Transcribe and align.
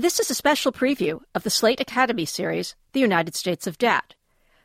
This 0.00 0.20
is 0.20 0.30
a 0.30 0.34
special 0.34 0.70
preview 0.70 1.22
of 1.34 1.42
the 1.42 1.50
Slate 1.50 1.80
Academy 1.80 2.24
series, 2.24 2.76
The 2.92 3.00
United 3.00 3.34
States 3.34 3.66
of 3.66 3.78
Debt. 3.78 4.14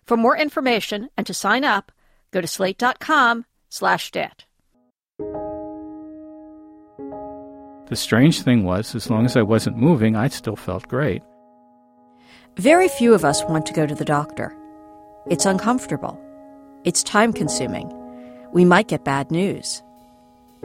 For 0.06 0.16
more 0.16 0.38
information 0.38 1.10
and 1.18 1.26
to 1.26 1.34
sign 1.34 1.64
up, 1.64 1.92
go 2.30 2.40
to 2.40 2.46
slate.com 2.46 3.46
slash 3.68 4.12
debt. 4.12 4.46
The 7.88 7.96
strange 7.96 8.44
thing 8.44 8.64
was, 8.64 8.94
as 8.94 9.10
long 9.10 9.26
as 9.26 9.36
I 9.36 9.42
wasn't 9.42 9.78
moving, 9.78 10.16
I 10.16 10.28
still 10.28 10.56
felt 10.56 10.88
great. 10.88 11.24
Very 12.58 12.88
few 12.88 13.16
of 13.16 13.26
us 13.26 13.44
want 13.46 13.66
to 13.66 13.74
go 13.74 13.88
to 13.88 13.96
the 13.96 14.06
doctor. 14.06 14.56
It's 15.32 15.48
uncomfortable. 15.48 16.16
It's 16.84 17.02
time 17.02 17.34
consuming. 17.34 17.92
We 18.52 18.66
might 18.66 18.88
get 18.88 19.04
bad 19.04 19.32
news. 19.32 19.82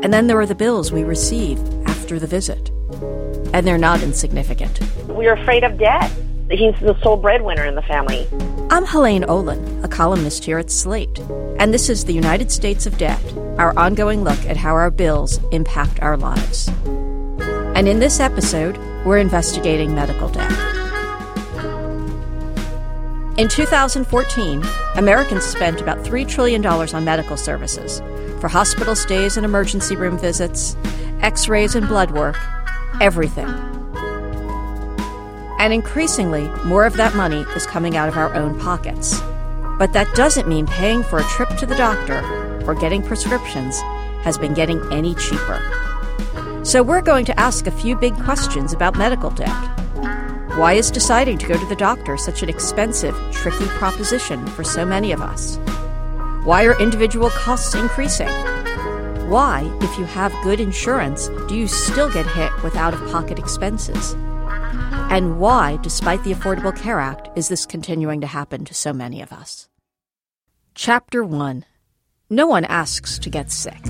And 0.03 0.12
then 0.12 0.27
there 0.27 0.39
are 0.39 0.45
the 0.45 0.55
bills 0.55 0.93
we 0.93 1.05
receive 1.05 1.59
after 1.87 2.19
the 2.19 2.27
visit. 2.27 2.71
And 3.53 3.67
they're 3.67 3.79
not 3.79 4.03
insignificant. 4.03 4.80
We're 5.09 5.35
afraid 5.35 5.65
of 5.65 5.79
debt. 5.79 6.11
He's 6.51 6.79
the 6.80 6.98
sole 7.02 7.16
breadwinner 7.16 7.65
in 7.65 7.75
the 7.75 7.83
family. 7.83 8.27
I'm 8.70 8.87
Helaine 8.87 9.25
Olen, 9.29 9.84
a 9.84 9.89
columnist 9.89 10.45
here 10.45 10.59
at 10.59 10.70
Slate. 10.70 11.19
And 11.59 11.75
this 11.75 11.89
is 11.89 12.05
The 12.05 12.12
United 12.15 12.51
States 12.51 12.87
of 12.87 12.97
Debt, 12.98 13.20
our 13.59 13.77
ongoing 13.79 14.25
look 14.25 14.39
at 14.47 14.56
how 14.56 14.73
our 14.73 14.91
bills 14.91 15.41
impact 15.53 16.01
our 16.01 16.16
lives. 16.16 16.69
And 17.75 17.87
in 17.87 18.01
this 18.01 18.20
episode, 18.20 18.77
we're 19.05 19.19
investigating 19.19 19.95
medical 19.95 20.28
debt. 20.28 20.51
In 23.39 23.48
2014, 23.48 24.65
Americans 24.97 25.45
spent 25.45 25.80
about 25.80 25.98
$3 25.98 26.27
trillion 26.27 26.65
on 26.67 27.05
medical 27.05 27.37
services 27.37 28.01
for 28.41 28.48
hospital 28.48 28.97
stays 28.97 29.37
and 29.37 29.45
emergency 29.45 29.97
room 29.97 30.19
visits, 30.19 30.77
x 31.20 31.48
rays 31.48 31.75
and 31.75 31.87
blood 31.87 32.11
work, 32.12 32.37
everything. 33.01 33.48
And 35.59 35.73
increasingly, 35.73 36.48
more 36.65 36.87
of 36.87 36.97
that 36.97 37.15
money 37.15 37.45
is 37.56 37.66
coming 37.66 37.97
out 37.97 38.09
of 38.09 38.17
our 38.17 38.34
own 38.34 38.59
pockets. 38.61 39.20
But 39.78 39.92
that 39.92 40.14
doesn't 40.14 40.48
mean 40.48 40.67
paying 40.67 41.03
for 41.03 41.19
a 41.19 41.25
trip 41.25 41.48
to 41.59 41.67
the 41.67 41.77
doctor 41.77 42.20
or 42.67 42.75
getting 42.75 43.03
prescriptions 43.03 43.81
has 44.22 44.39
been 44.39 44.55
getting 44.55 44.81
any 44.92 45.14
cheaper. 45.14 45.61
So 46.64 46.83
we're 46.83 47.03
going 47.03 47.25
to 47.27 47.41
ask 47.41 47.67
a 47.67 47.70
few 47.70 47.97
big 47.97 48.14
questions 48.17 48.72
about 48.72 48.97
medical 48.97 49.31
debt. 49.31 49.48
Why 50.56 50.75
is 50.75 50.91
deciding 50.91 51.39
to 51.39 51.47
go 51.47 51.56
to 51.56 51.67
the 51.67 51.77
doctor 51.77 52.17
such 52.17 52.42
an 52.42 52.48
expensive, 52.48 53.17
tricky 53.33 53.67
proposition 53.67 54.47
for 54.48 54.65
so 54.65 54.84
many 54.84 55.12
of 55.12 55.20
us? 55.20 55.56
Why 56.44 56.65
are 56.65 56.81
individual 56.81 57.31
costs 57.31 57.75
increasing? 57.75 58.28
Why, 59.29 59.71
if 59.83 59.98
you 59.98 60.07
have 60.07 60.33
good 60.43 60.59
insurance, 60.59 61.29
do 61.48 61.55
you 61.55 61.67
still 61.69 62.11
get 62.11 62.25
hit 62.27 62.51
with 62.62 62.75
out 62.77 62.95
of 62.95 63.11
pocket 63.11 63.39
expenses? 63.39 64.15
And 65.11 65.39
why, 65.39 65.77
despite 65.83 66.25
the 66.25 66.33
Affordable 66.33 66.75
Care 66.75 66.98
Act, 66.98 67.29
is 67.37 67.49
this 67.49 67.67
continuing 67.67 68.23
to 68.23 68.27
happen 68.27 68.65
to 68.65 68.73
so 68.73 68.95
many 68.95 69.21
of 69.21 69.31
us? 69.31 69.69
Chapter 70.75 71.23
1 71.23 71.67
No 72.31 72.47
one 72.47 72.65
asks 72.65 73.19
to 73.19 73.29
get 73.29 73.51
sick. 73.51 73.87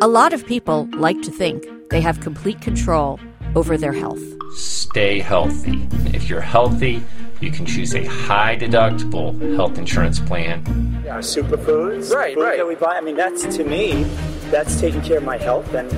A 0.00 0.08
lot 0.08 0.32
of 0.32 0.44
people 0.44 0.88
like 0.94 1.22
to 1.22 1.30
think 1.30 1.64
they 1.90 2.00
have 2.00 2.18
complete 2.18 2.60
control 2.60 3.20
over 3.54 3.78
their 3.78 3.92
health. 3.92 4.22
Stay 4.56 5.20
healthy. 5.20 5.86
If 6.06 6.28
you're 6.28 6.40
healthy, 6.40 7.00
you 7.40 7.50
can 7.50 7.66
choose 7.66 7.94
a 7.94 8.04
high 8.04 8.56
deductible 8.56 9.56
health 9.56 9.78
insurance 9.78 10.18
plan. 10.20 10.62
Yeah, 11.04 11.18
superfoods, 11.18 12.14
right, 12.14 12.34
food 12.34 12.42
right. 12.42 12.56
that 12.58 12.66
we 12.66 12.74
buy. 12.74 12.96
I 12.96 13.00
mean, 13.00 13.16
that's 13.16 13.56
to 13.56 13.64
me, 13.64 14.04
that's 14.50 14.78
taking 14.80 15.00
care 15.02 15.18
of 15.18 15.24
my 15.24 15.38
health, 15.38 15.72
and 15.74 15.90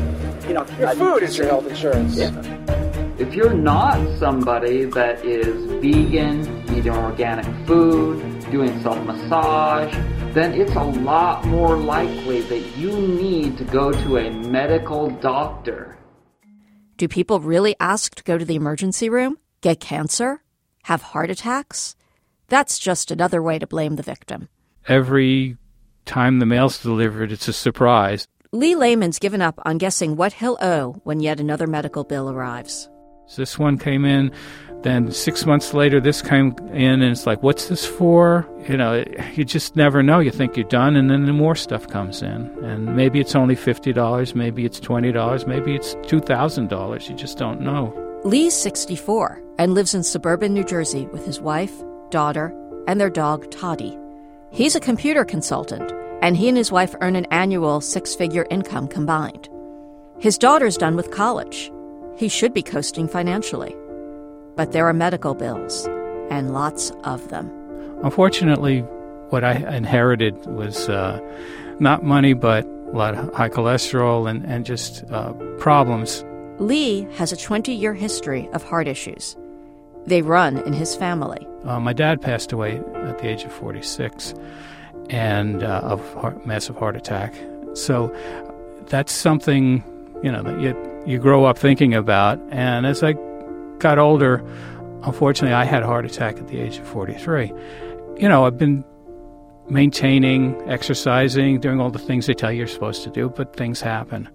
you 0.48 0.54
know, 0.54 0.66
Your 0.78 0.88
I- 0.88 0.94
food 0.94 1.22
is 1.22 1.36
your 1.36 1.48
health 1.48 1.66
insurance. 1.66 2.16
Yeah. 2.16 2.30
If 3.18 3.34
you're 3.34 3.54
not 3.54 3.98
somebody 4.18 4.84
that 4.86 5.24
is 5.24 5.54
vegan, 5.82 6.40
eating 6.74 6.92
organic 6.96 7.44
food, 7.66 8.20
doing 8.50 8.80
self 8.82 9.04
massage, 9.06 9.92
then 10.34 10.54
it's 10.54 10.74
a 10.74 10.82
lot 10.82 11.44
more 11.44 11.76
likely 11.76 12.40
that 12.42 12.76
you 12.76 12.90
need 12.96 13.58
to 13.58 13.64
go 13.64 13.92
to 13.92 14.16
a 14.16 14.30
medical 14.30 15.10
doctor. 15.10 15.96
Do 16.96 17.06
people 17.06 17.40
really 17.40 17.74
ask 17.78 18.14
to 18.14 18.22
go 18.24 18.38
to 18.38 18.44
the 18.44 18.54
emergency 18.54 19.08
room, 19.08 19.38
get 19.60 19.78
cancer, 19.80 20.40
have 20.82 21.02
heart 21.02 21.30
attacks? 21.30 21.96
That's 22.48 22.78
just 22.78 23.10
another 23.10 23.42
way 23.42 23.58
to 23.58 23.66
blame 23.66 23.96
the 23.96 24.02
victim. 24.02 24.48
Every 24.88 25.56
time 26.04 26.38
the 26.38 26.46
mail's 26.46 26.82
delivered, 26.82 27.32
it's 27.32 27.48
a 27.48 27.52
surprise. 27.52 28.26
Lee 28.52 28.74
Lehman's 28.74 29.18
given 29.18 29.40
up 29.40 29.58
on 29.64 29.78
guessing 29.78 30.16
what 30.16 30.34
he'll 30.34 30.58
owe 30.60 31.00
when 31.04 31.20
yet 31.20 31.40
another 31.40 31.66
medical 31.66 32.04
bill 32.04 32.28
arrives. 32.30 32.90
So 33.26 33.40
this 33.40 33.58
one 33.58 33.78
came 33.78 34.04
in, 34.04 34.30
then 34.82 35.10
six 35.12 35.46
months 35.46 35.72
later, 35.72 36.00
this 36.00 36.20
came 36.20 36.54
in, 36.72 37.00
and 37.00 37.04
it's 37.04 37.24
like, 37.24 37.42
what's 37.42 37.68
this 37.68 37.86
for? 37.86 38.46
You 38.68 38.76
know, 38.76 39.04
you 39.34 39.44
just 39.44 39.76
never 39.76 40.02
know. 40.02 40.18
You 40.18 40.30
think 40.30 40.56
you're 40.56 40.68
done, 40.68 40.96
and 40.96 41.08
then 41.08 41.24
more 41.34 41.54
stuff 41.54 41.88
comes 41.88 42.20
in. 42.20 42.50
And 42.62 42.94
maybe 42.94 43.20
it's 43.20 43.34
only 43.34 43.56
$50, 43.56 44.34
maybe 44.34 44.64
it's 44.66 44.80
$20, 44.80 45.46
maybe 45.46 45.74
it's 45.74 45.94
$2,000. 45.94 47.08
You 47.08 47.14
just 47.14 47.38
don't 47.38 47.60
know. 47.60 47.96
Lee's 48.24 48.54
64 48.54 49.40
and 49.58 49.74
lives 49.74 49.94
in 49.94 50.02
suburban 50.02 50.54
New 50.54 50.64
Jersey 50.64 51.06
with 51.06 51.24
his 51.26 51.40
wife, 51.40 51.72
daughter, 52.10 52.54
and 52.86 53.00
their 53.00 53.10
dog, 53.10 53.50
Toddy. 53.50 53.98
He's 54.50 54.74
a 54.74 54.80
computer 54.80 55.24
consultant, 55.24 55.92
and 56.20 56.36
he 56.36 56.48
and 56.48 56.56
his 56.56 56.72
wife 56.72 56.94
earn 57.00 57.16
an 57.16 57.26
annual 57.26 57.80
six 57.80 58.14
figure 58.14 58.46
income 58.50 58.88
combined. 58.88 59.48
His 60.18 60.38
daughter's 60.38 60.76
done 60.76 60.96
with 60.96 61.10
college. 61.10 61.72
He 62.16 62.28
should 62.28 62.52
be 62.54 62.62
coasting 62.62 63.08
financially. 63.08 63.74
But 64.56 64.72
there 64.72 64.86
are 64.86 64.92
medical 64.92 65.34
bills, 65.34 65.86
and 66.30 66.52
lots 66.52 66.92
of 67.04 67.28
them. 67.30 67.50
Unfortunately, 68.04 68.80
what 69.30 69.44
I 69.44 69.54
inherited 69.74 70.34
was 70.46 70.88
uh, 70.88 71.18
not 71.80 72.04
money, 72.04 72.34
but 72.34 72.64
a 72.66 72.96
lot 72.96 73.14
of 73.14 73.32
high 73.34 73.48
cholesterol 73.48 74.28
and, 74.28 74.44
and 74.44 74.66
just 74.66 75.04
uh, 75.10 75.32
problems. 75.58 76.22
Lee 76.62 77.06
has 77.16 77.32
a 77.32 77.36
20 77.36 77.72
year 77.72 77.94
history 77.94 78.48
of 78.52 78.62
heart 78.62 78.88
issues. 78.88 79.36
They 80.06 80.22
run 80.22 80.58
in 80.58 80.72
his 80.72 80.96
family. 80.96 81.46
Uh, 81.64 81.78
my 81.80 81.92
dad 81.92 82.20
passed 82.20 82.52
away 82.52 82.78
at 82.94 83.18
the 83.18 83.28
age 83.28 83.44
of 83.44 83.52
46 83.52 84.34
and 85.10 85.62
uh, 85.62 85.80
of 85.82 86.14
heart, 86.14 86.46
massive 86.46 86.76
heart 86.76 86.96
attack. 86.96 87.34
So 87.74 88.14
that's 88.86 89.12
something, 89.12 89.84
you 90.22 90.32
know, 90.32 90.42
that 90.42 90.60
you, 90.60 91.02
you 91.06 91.18
grow 91.18 91.44
up 91.44 91.58
thinking 91.58 91.94
about. 91.94 92.40
And 92.50 92.86
as 92.86 93.02
I 93.02 93.14
got 93.78 93.98
older, 93.98 94.44
unfortunately, 95.02 95.54
I 95.54 95.64
had 95.64 95.82
a 95.82 95.86
heart 95.86 96.04
attack 96.04 96.38
at 96.38 96.48
the 96.48 96.58
age 96.58 96.78
of 96.78 96.86
43. 96.88 97.52
You 98.18 98.28
know, 98.28 98.44
I've 98.44 98.58
been 98.58 98.84
maintaining, 99.68 100.60
exercising, 100.68 101.60
doing 101.60 101.80
all 101.80 101.90
the 101.90 101.98
things 101.98 102.26
they 102.26 102.34
tell 102.34 102.52
you 102.52 102.58
you're 102.58 102.66
supposed 102.66 103.04
to 103.04 103.10
do, 103.10 103.28
but 103.28 103.56
things 103.56 103.80
happen. 103.80 104.28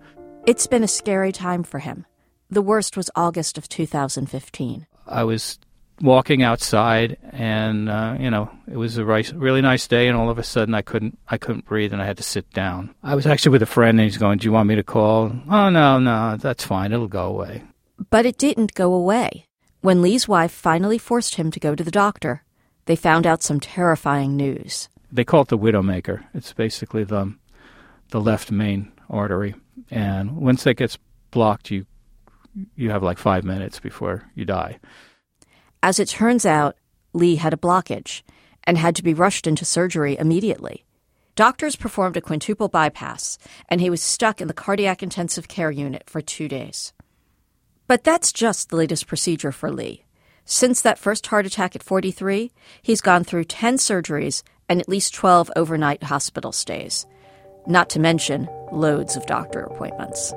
It's 0.45 0.67
been 0.67 0.83
a 0.83 0.87
scary 0.87 1.31
time 1.31 1.63
for 1.63 1.79
him. 1.79 2.05
The 2.49 2.61
worst 2.61 2.95
was 2.95 3.11
August 3.15 3.57
of 3.57 3.67
2015. 3.67 4.87
I 5.05 5.23
was 5.23 5.59
walking 6.01 6.43
outside, 6.43 7.17
and 7.31 7.89
uh, 7.89 8.15
you 8.19 8.29
know, 8.29 8.49
it 8.71 8.77
was 8.77 8.97
a 8.97 9.05
really 9.05 9.61
nice 9.61 9.87
day, 9.87 10.07
and 10.07 10.17
all 10.17 10.29
of 10.29 10.37
a 10.37 10.43
sudden, 10.43 10.73
I 10.73 10.81
couldn't, 10.81 11.17
I 11.27 11.37
couldn't 11.37 11.65
breathe, 11.65 11.91
and 11.91 12.01
I 12.01 12.05
had 12.05 12.17
to 12.17 12.23
sit 12.23 12.49
down. 12.53 12.93
I 13.03 13.15
was 13.15 13.25
actually 13.25 13.51
with 13.51 13.63
a 13.63 13.67
friend, 13.67 13.99
and 13.99 14.05
he's 14.05 14.17
going, 14.17 14.37
"Do 14.37 14.45
you 14.45 14.51
want 14.51 14.69
me 14.69 14.75
to 14.75 14.83
call?" 14.83 15.31
Oh 15.49 15.69
no, 15.69 15.99
no, 15.99 16.37
that's 16.37 16.63
fine, 16.63 16.93
it'll 16.93 17.07
go 17.07 17.25
away. 17.25 17.63
But 18.09 18.25
it 18.25 18.37
didn't 18.37 18.73
go 18.75 18.93
away. 18.93 19.47
When 19.81 20.01
Lee's 20.01 20.27
wife 20.27 20.51
finally 20.51 20.97
forced 20.97 21.35
him 21.35 21.51
to 21.51 21.59
go 21.59 21.75
to 21.75 21.83
the 21.83 21.91
doctor, 21.91 22.43
they 22.85 22.95
found 22.95 23.27
out 23.27 23.43
some 23.43 23.59
terrifying 23.59 24.35
news. 24.35 24.89
They 25.11 25.23
call 25.23 25.41
it 25.41 25.47
the 25.49 25.57
widowmaker. 25.57 26.25
It's 26.33 26.53
basically 26.53 27.03
the 27.03 27.33
the 28.11 28.21
left 28.21 28.51
main 28.51 28.93
artery, 29.09 29.55
and 29.91 30.37
once 30.37 30.63
that 30.63 30.75
gets 30.75 30.97
blocked, 31.31 31.71
you 31.71 31.85
you 32.75 32.89
have 32.89 33.03
like 33.03 33.17
five 33.17 33.43
minutes 33.43 33.79
before 33.79 34.23
you 34.35 34.45
die. 34.45 34.79
As 35.83 35.99
it 35.99 36.07
turns 36.07 36.45
out, 36.45 36.75
Lee 37.13 37.35
had 37.35 37.53
a 37.53 37.57
blockage 37.57 38.23
and 38.63 38.77
had 38.77 38.95
to 38.95 39.03
be 39.03 39.13
rushed 39.13 39.47
into 39.47 39.65
surgery 39.65 40.17
immediately. 40.17 40.83
Doctors 41.35 41.75
performed 41.75 42.17
a 42.17 42.21
quintuple 42.21 42.67
bypass, 42.67 43.37
and 43.69 43.79
he 43.79 43.89
was 43.89 44.01
stuck 44.01 44.41
in 44.41 44.47
the 44.47 44.53
cardiac 44.53 45.03
intensive 45.03 45.47
care 45.47 45.71
unit 45.71 46.09
for 46.09 46.19
two 46.19 46.47
days. 46.47 46.93
But 47.85 48.03
that's 48.03 48.33
just 48.33 48.69
the 48.69 48.75
latest 48.75 49.07
procedure 49.07 49.51
for 49.51 49.71
Lee. 49.71 50.03
Since 50.45 50.81
that 50.81 50.97
first 50.97 51.27
heart 51.27 51.45
attack 51.45 51.75
at 51.75 51.83
43, 51.83 52.51
he's 52.81 53.01
gone 53.01 53.23
through 53.23 53.45
10 53.45 53.77
surgeries 53.77 54.43
and 54.67 54.81
at 54.81 54.89
least 54.89 55.13
12 55.13 55.51
overnight 55.55 56.03
hospital 56.03 56.51
stays, 56.51 57.05
not 57.67 57.89
to 57.91 57.99
mention 57.99 58.49
loads 58.71 59.15
of 59.15 59.25
doctor 59.25 59.59
appointments. 59.59 60.33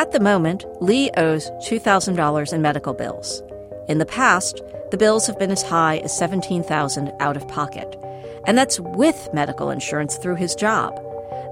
At 0.00 0.12
the 0.12 0.18
moment, 0.20 0.64
Lee 0.80 1.10
owes 1.18 1.50
$2,000 1.68 2.52
in 2.54 2.62
medical 2.62 2.94
bills. 2.94 3.42
In 3.86 3.98
the 3.98 4.06
past, 4.06 4.62
the 4.90 4.96
bills 4.96 5.26
have 5.26 5.38
been 5.38 5.50
as 5.50 5.62
high 5.62 5.98
as 5.98 6.16
17,000 6.16 7.12
out 7.20 7.36
of 7.36 7.46
pocket, 7.48 8.02
and 8.46 8.56
that's 8.56 8.80
with 8.80 9.28
medical 9.34 9.68
insurance 9.68 10.16
through 10.16 10.36
his 10.36 10.54
job. 10.54 10.98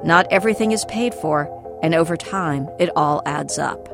Not 0.03 0.27
everything 0.31 0.73
is 0.73 0.87
paid 0.87 1.13
for, 1.13 1.47
and 1.83 1.95
over 1.95 2.17
time, 2.17 2.71
it 2.79 2.89
all 2.97 3.21
adds 3.27 3.59
up. 3.59 3.87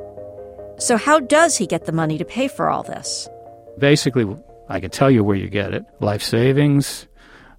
So, 0.79 0.97
how 0.99 1.19
does 1.19 1.57
he 1.57 1.67
get 1.67 1.87
the 1.87 1.91
money 1.91 2.17
to 2.17 2.25
pay 2.25 2.47
for 2.47 2.71
all 2.71 2.85
this? 2.85 3.29
Basically, 3.77 4.25
I 4.69 4.79
can 4.79 4.91
tell 4.91 5.11
you 5.11 5.25
where 5.25 5.37
you 5.37 5.49
get 5.49 5.75
it 5.75 5.85
life 5.99 6.23
savings. 6.23 7.09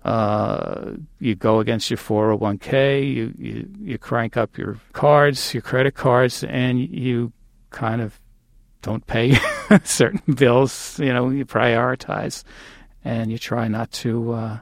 Uh, 0.06 0.92
you 1.20 1.34
go 1.34 1.60
against 1.60 1.90
your 1.90 1.98
401k, 1.98 3.12
you, 3.12 3.34
you, 3.40 3.68
you 3.80 3.98
crank 3.98 4.38
up 4.38 4.56
your 4.56 4.80
cards, 4.94 5.52
your 5.52 5.62
credit 5.62 5.96
cards, 5.96 6.44
and 6.44 6.80
you 6.80 7.34
kind 7.72 8.02
of 8.04 8.20
don't 8.84 9.08
pay 9.08 9.36
certain 9.84 10.36
bills. 10.36 11.00
You 11.00 11.12
know, 11.12 11.32
you 11.32 11.44
prioritize, 11.44 12.44
and 13.04 13.32
you 13.32 13.40
try 13.40 13.68
not 13.68 13.92
to, 13.94 14.32
uh, 14.34 14.60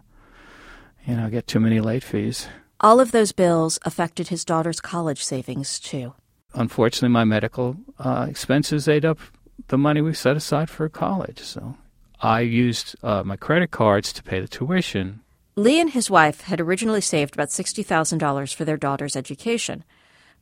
you 1.05 1.17
know, 1.17 1.29
get 1.29 1.45
too 1.45 1.59
many 1.59 1.81
late 1.81 2.05
fees. 2.05 2.47
All 2.79 3.01
of 3.01 3.11
those 3.11 3.33
bills 3.33 3.79
affected 3.83 4.29
his 4.29 4.45
daughter's 4.45 4.79
college 4.79 5.21
savings, 5.21 5.77
too. 5.77 6.13
Unfortunately, 6.53 7.09
my 7.09 7.25
medical 7.25 7.75
uh, 7.99 8.27
expenses 8.29 8.87
ate 8.87 9.03
up 9.03 9.19
the 9.67 9.77
money 9.77 9.99
we 9.99 10.13
set 10.13 10.37
aside 10.37 10.69
for 10.69 10.87
college. 10.87 11.39
So 11.39 11.75
I 12.21 12.41
used 12.41 12.95
uh, 13.03 13.23
my 13.23 13.35
credit 13.35 13.71
cards 13.71 14.13
to 14.13 14.23
pay 14.23 14.39
the 14.39 14.47
tuition. 14.47 15.19
Lee 15.55 15.79
and 15.79 15.91
his 15.91 16.09
wife 16.09 16.41
had 16.41 16.59
originally 16.59 17.01
saved 17.01 17.35
about 17.35 17.49
$60,000 17.49 18.55
for 18.55 18.65
their 18.65 18.77
daughter's 18.77 19.15
education. 19.15 19.83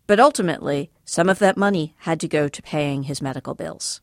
But 0.07 0.19
ultimately, 0.19 0.89
some 1.03 1.27
of 1.27 1.39
that 1.39 1.57
money 1.57 1.95
had 1.99 2.19
to 2.21 2.27
go 2.27 2.47
to 2.47 2.61
paying 2.61 3.03
his 3.03 3.21
medical 3.21 3.53
bills. 3.53 4.01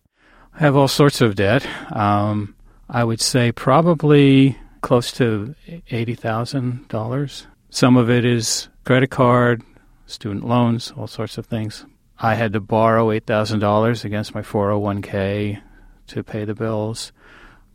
I 0.55 0.61
have 0.61 0.77
all 0.77 0.89
sorts 0.89 1.21
of 1.21 1.35
debt. 1.35 1.67
Um, 1.91 2.55
I 2.89 3.05
would 3.05 3.21
say 3.21 3.53
probably 3.53 4.59
close 4.83 5.11
to 5.13 5.55
$80,000. 5.91 7.47
Some 7.71 7.97
of 7.97 8.11
it 8.11 8.25
is 8.25 8.69
credit 8.85 9.11
card, 9.11 9.63
student 10.07 10.47
loans, 10.47 10.93
all 10.97 11.07
sorts 11.07 11.39
of 11.39 11.47
things. 11.47 11.87
I 12.19 12.35
had 12.35 12.53
to 12.53 12.61
borrow 12.61 13.09
$8,000 13.09 14.05
against 14.05 14.35
my 14.35 14.43
401k 14.43 15.63
to 16.09 16.23
pay 16.23 16.45
the 16.45 16.55
bills. 16.55 17.13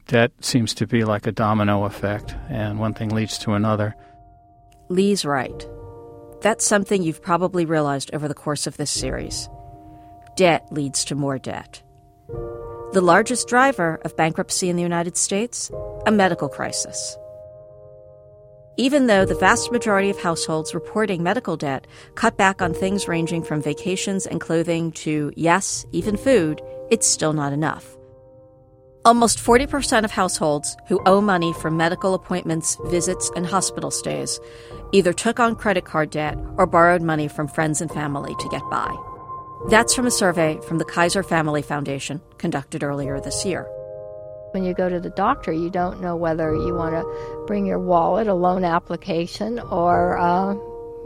Debt 0.08 0.32
seems 0.42 0.74
to 0.76 0.88
be 0.88 1.04
like 1.04 1.28
a 1.28 1.32
domino 1.32 1.86
effect, 1.86 2.36
and 2.50 2.80
one 2.80 2.94
thing 2.94 3.10
leads 3.10 3.38
to 3.40 3.54
another. 3.54 3.96
Lee's 4.90 5.26
right. 5.26 5.68
That's 6.42 6.66
something 6.66 7.02
you've 7.02 7.22
probably 7.22 7.66
realized 7.66 8.14
over 8.14 8.28
the 8.28 8.34
course 8.34 8.68
of 8.68 8.78
this 8.78 8.92
series. 8.92 9.50
Debt 10.36 10.68
leads 10.72 11.06
to 11.06 11.16
more 11.16 11.40
debt. 11.40 11.82
The 12.92 13.02
largest 13.02 13.48
driver 13.48 14.00
of 14.04 14.16
bankruptcy 14.18 14.70
in 14.70 14.76
the 14.76 14.84
United 14.84 15.18
States? 15.18 15.72
A 16.06 16.12
medical 16.12 16.50
crisis. 16.50 17.18
Even 18.76 19.08
though 19.08 19.24
the 19.24 19.36
vast 19.36 19.72
majority 19.72 20.10
of 20.10 20.20
households 20.20 20.74
reporting 20.74 21.24
medical 21.24 21.56
debt 21.56 21.88
cut 22.16 22.38
back 22.38 22.62
on 22.62 22.74
things 22.74 23.08
ranging 23.08 23.44
from 23.44 23.62
vacations 23.62 24.26
and 24.26 24.42
clothing 24.42 24.92
to, 24.92 25.32
yes, 25.36 25.86
even 25.92 26.18
food, 26.18 26.62
it's 26.92 27.08
still 27.08 27.34
not 27.34 27.54
enough. 27.54 27.96
Almost 29.06 29.40
40% 29.40 30.06
of 30.06 30.12
households 30.12 30.78
who 30.88 31.02
owe 31.06 31.20
money 31.20 31.52
for 31.52 31.70
medical 31.70 32.14
appointments, 32.14 32.78
visits, 32.86 33.30
and 33.36 33.46
hospital 33.46 33.92
stays 33.92 34.40
either 34.94 35.12
took 35.12 35.42
on 35.42 35.58
credit 35.58 35.84
card 35.84 36.10
debt 36.10 36.38
or 36.56 36.66
borrowed 36.66 37.02
money 37.02 37.28
from 37.28 37.50
friends 37.50 37.82
and 37.82 37.92
family 37.92 38.34
to 38.40 38.48
get 38.48 38.62
by. 38.72 38.96
That's 39.68 39.94
from 39.94 40.08
a 40.08 40.12
survey 40.12 40.58
from 40.68 40.78
the 40.78 40.86
Kaiser 40.86 41.22
Family 41.22 41.62
Foundation 41.62 42.22
conducted 42.38 42.82
earlier 42.82 43.20
this 43.20 43.44
year. 43.44 43.64
When 44.52 44.64
you 44.64 44.74
go 44.74 44.88
to 44.88 45.02
the 45.02 45.10
doctor, 45.10 45.52
you 45.52 45.70
don't 45.70 46.00
know 46.00 46.16
whether 46.16 46.56
you 46.56 46.74
want 46.74 46.96
to 46.96 47.44
bring 47.46 47.66
your 47.66 47.80
wallet, 47.80 48.28
a 48.28 48.34
loan 48.34 48.64
application, 48.64 49.60
or 49.60 50.18
uh, 50.18 50.56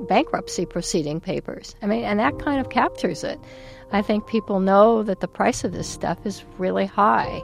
bankruptcy 0.06 0.68
proceeding 0.68 1.20
papers. 1.20 1.76
I 1.82 1.88
mean, 1.88 2.04
and 2.04 2.20
that 2.20 2.38
kind 2.38 2.60
of 2.60 2.70
captures 2.70 3.24
it. 3.24 3.40
I 3.92 4.02
think 4.02 4.28
people 4.28 4.60
know 4.60 5.02
that 5.04 5.22
the 5.22 5.28
price 5.28 5.64
of 5.64 5.72
this 5.72 5.88
stuff 5.88 6.26
is 6.26 6.44
really 6.58 6.86
high, 6.86 7.42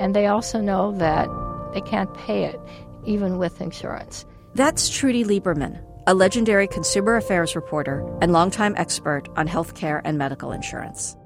and 0.00 0.14
they 0.14 0.26
also 0.26 0.60
know 0.60 0.92
that 0.92 1.28
they 1.72 1.80
can't 1.80 2.12
pay 2.14 2.44
it, 2.44 2.60
even 3.04 3.38
with 3.38 3.60
insurance. 3.60 4.24
That's 4.54 4.88
Trudy 4.88 5.24
Lieberman, 5.24 5.82
a 6.06 6.14
legendary 6.14 6.68
consumer 6.68 7.16
affairs 7.16 7.56
reporter 7.56 8.06
and 8.22 8.32
longtime 8.32 8.74
expert 8.76 9.28
on 9.36 9.48
healthcare 9.48 10.00
and 10.04 10.16
medical 10.16 10.52
insurance. 10.52 11.16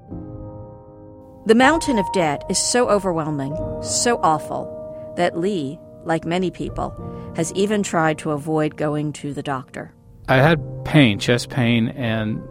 The 1.45 1.55
mountain 1.55 1.97
of 1.97 2.11
debt 2.13 2.43
is 2.49 2.57
so 2.57 2.89
overwhelming, 2.89 3.55
so 3.81 4.19
awful, 4.21 5.13
that 5.15 5.37
Lee, 5.37 5.79
like 6.03 6.25
many 6.25 6.51
people, 6.51 6.93
has 7.35 7.51
even 7.53 7.83
tried 7.83 8.17
to 8.19 8.31
avoid 8.31 8.75
going 8.75 9.13
to 9.13 9.33
the 9.33 9.43
doctor. 9.43 9.93
I 10.27 10.35
had 10.35 10.59
pain, 10.85 11.17
chest 11.17 11.49
pain, 11.49 11.89
and 11.89 12.41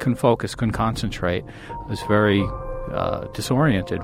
couldn't 0.00 0.16
focus, 0.16 0.54
couldn't 0.54 0.72
concentrate. 0.72 1.44
I 1.68 1.88
was 1.88 2.00
very 2.02 2.42
uh, 2.92 3.26
disoriented. 3.34 4.00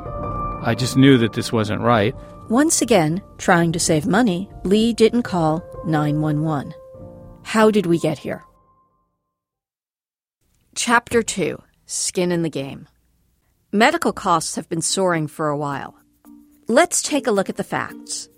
I 0.66 0.74
just 0.74 0.96
knew 0.96 1.16
that 1.18 1.32
this 1.32 1.52
wasn't 1.52 1.80
right. 1.80 2.12
Once 2.48 2.82
again, 2.82 3.22
trying 3.38 3.70
to 3.70 3.78
save 3.78 4.04
money, 4.04 4.50
Lee 4.64 4.92
didn't 4.92 5.22
call 5.22 5.62
911. 5.86 6.74
How 7.44 7.70
did 7.70 7.86
we 7.86 8.00
get 8.00 8.18
here? 8.18 8.42
Chapter 10.74 11.22
2 11.22 11.62
Skin 11.86 12.32
in 12.32 12.42
the 12.42 12.50
Game. 12.50 12.88
Medical 13.70 14.12
costs 14.12 14.56
have 14.56 14.68
been 14.68 14.82
soaring 14.82 15.28
for 15.28 15.48
a 15.48 15.56
while. 15.56 15.94
Let's 16.66 17.00
take 17.00 17.28
a 17.28 17.30
look 17.30 17.48
at 17.48 17.56
the 17.56 17.62
facts. 17.62 18.28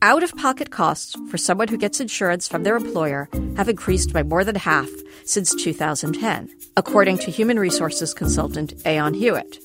Out 0.00 0.22
of 0.22 0.36
pocket 0.36 0.70
costs 0.70 1.16
for 1.28 1.38
someone 1.38 1.66
who 1.66 1.76
gets 1.76 1.98
insurance 1.98 2.46
from 2.46 2.62
their 2.62 2.76
employer 2.76 3.28
have 3.56 3.68
increased 3.68 4.12
by 4.12 4.22
more 4.22 4.44
than 4.44 4.54
half 4.54 4.90
since 5.24 5.52
2010, 5.56 6.50
according 6.76 7.18
to 7.18 7.32
human 7.32 7.58
resources 7.58 8.14
consultant 8.14 8.74
Aon 8.86 9.14
Hewitt. 9.14 9.58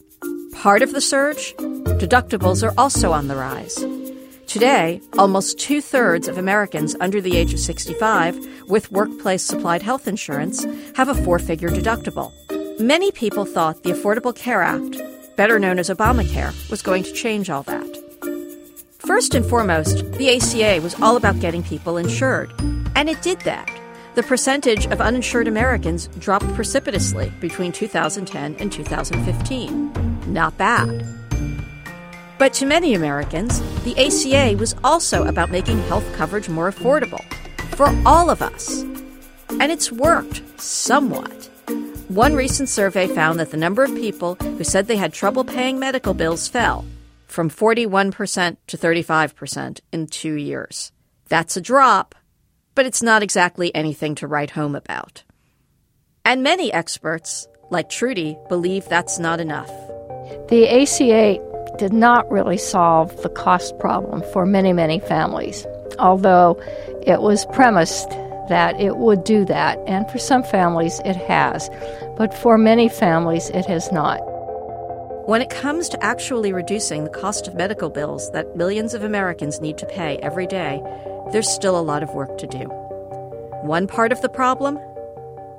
Part 0.53 0.81
of 0.81 0.91
the 0.91 0.99
surge? 0.99 1.55
Deductibles 1.99 2.67
are 2.67 2.73
also 2.77 3.13
on 3.13 3.27
the 3.27 3.35
rise. 3.35 3.75
Today, 4.45 5.01
almost 5.17 5.59
two 5.59 5.79
thirds 5.79 6.27
of 6.27 6.37
Americans 6.37 6.95
under 6.99 7.21
the 7.21 7.37
age 7.37 7.53
of 7.53 7.59
65 7.59 8.67
with 8.67 8.91
workplace 8.91 9.43
supplied 9.43 9.81
health 9.81 10.07
insurance 10.07 10.65
have 10.95 11.07
a 11.07 11.15
four 11.15 11.39
figure 11.39 11.69
deductible. 11.69 12.33
Many 12.79 13.11
people 13.11 13.45
thought 13.45 13.83
the 13.83 13.91
Affordable 13.91 14.35
Care 14.35 14.61
Act, 14.61 14.97
better 15.37 15.59
known 15.59 15.79
as 15.79 15.89
Obamacare, 15.89 16.69
was 16.69 16.81
going 16.81 17.03
to 17.03 17.13
change 17.13 17.49
all 17.49 17.63
that. 17.63 17.87
First 18.97 19.35
and 19.35 19.45
foremost, 19.45 20.11
the 20.13 20.35
ACA 20.35 20.81
was 20.81 20.99
all 21.01 21.15
about 21.15 21.39
getting 21.39 21.63
people 21.63 21.97
insured, 21.97 22.51
and 22.95 23.09
it 23.09 23.21
did 23.21 23.39
that. 23.41 23.78
The 24.19 24.27
percentage 24.27 24.85
of 24.87 24.99
uninsured 24.99 25.47
Americans 25.47 26.09
dropped 26.19 26.53
precipitously 26.53 27.31
between 27.39 27.71
2010 27.71 28.57
and 28.59 28.69
2015. 28.69 30.33
Not 30.33 30.57
bad. 30.57 31.05
But 32.37 32.51
to 32.55 32.65
many 32.65 32.93
Americans, 32.95 33.61
the 33.85 33.97
ACA 33.97 34.57
was 34.57 34.75
also 34.83 35.23
about 35.23 35.51
making 35.51 35.79
health 35.83 36.03
coverage 36.17 36.49
more 36.49 36.69
affordable 36.69 37.23
for 37.77 37.87
all 38.05 38.29
of 38.29 38.41
us. 38.41 38.81
And 39.51 39.71
it's 39.71 39.89
worked 39.89 40.41
somewhat. 40.59 41.45
One 42.09 42.33
recent 42.33 42.67
survey 42.67 43.07
found 43.07 43.39
that 43.39 43.51
the 43.51 43.55
number 43.55 43.85
of 43.85 43.95
people 43.95 44.35
who 44.35 44.65
said 44.65 44.87
they 44.87 44.97
had 44.97 45.13
trouble 45.13 45.45
paying 45.45 45.79
medical 45.79 46.13
bills 46.13 46.49
fell 46.49 46.83
from 47.27 47.49
41% 47.49 48.57
to 48.67 48.77
35% 48.77 49.79
in 49.93 50.07
two 50.07 50.33
years. 50.33 50.91
That's 51.29 51.55
a 51.55 51.61
drop, 51.61 52.15
but 52.79 52.85
it's 52.85 53.03
not 53.03 53.21
exactly 53.21 53.75
anything 53.75 54.15
to 54.15 54.25
write 54.25 54.51
home 54.51 54.73
about. 54.73 55.21
And 56.23 56.43
many 56.43 56.71
experts, 56.71 57.45
like 57.69 57.89
Trudy, 57.89 58.37
believe 58.47 58.87
that's 58.87 59.19
not 59.19 59.41
enough. 59.41 59.67
The 60.47 60.65
ACA 60.65 61.75
did 61.77 61.91
not 61.91 62.31
really 62.31 62.57
solve 62.57 63.21
the 63.21 63.27
cost 63.27 63.77
problem 63.79 64.23
for 64.31 64.45
many, 64.45 64.71
many 64.71 65.01
families, 65.01 65.67
although 65.99 66.57
it 67.05 67.21
was 67.21 67.45
premised 67.47 68.11
that 68.47 68.79
it 68.79 68.95
would 68.95 69.25
do 69.25 69.43
that, 69.43 69.77
and 69.85 70.09
for 70.09 70.17
some 70.17 70.41
families 70.41 71.01
it 71.03 71.17
has, 71.17 71.69
but 72.15 72.33
for 72.33 72.57
many 72.57 72.87
families 72.87 73.49
it 73.49 73.65
has 73.65 73.91
not. 73.91 74.19
When 75.27 75.41
it 75.41 75.49
comes 75.49 75.89
to 75.89 76.01
actually 76.01 76.53
reducing 76.53 77.03
the 77.03 77.09
cost 77.09 77.45
of 77.45 77.55
medical 77.55 77.89
bills 77.89 78.31
that 78.31 78.55
millions 78.55 78.93
of 78.93 79.03
Americans 79.03 79.59
need 79.59 79.77
to 79.79 79.85
pay 79.85 80.17
every 80.23 80.47
day, 80.47 80.81
there's 81.31 81.49
still 81.49 81.79
a 81.79 81.81
lot 81.81 82.03
of 82.03 82.13
work 82.13 82.37
to 82.37 82.47
do. 82.47 82.65
One 83.63 83.87
part 83.87 84.11
of 84.11 84.21
the 84.21 84.29
problem? 84.29 84.79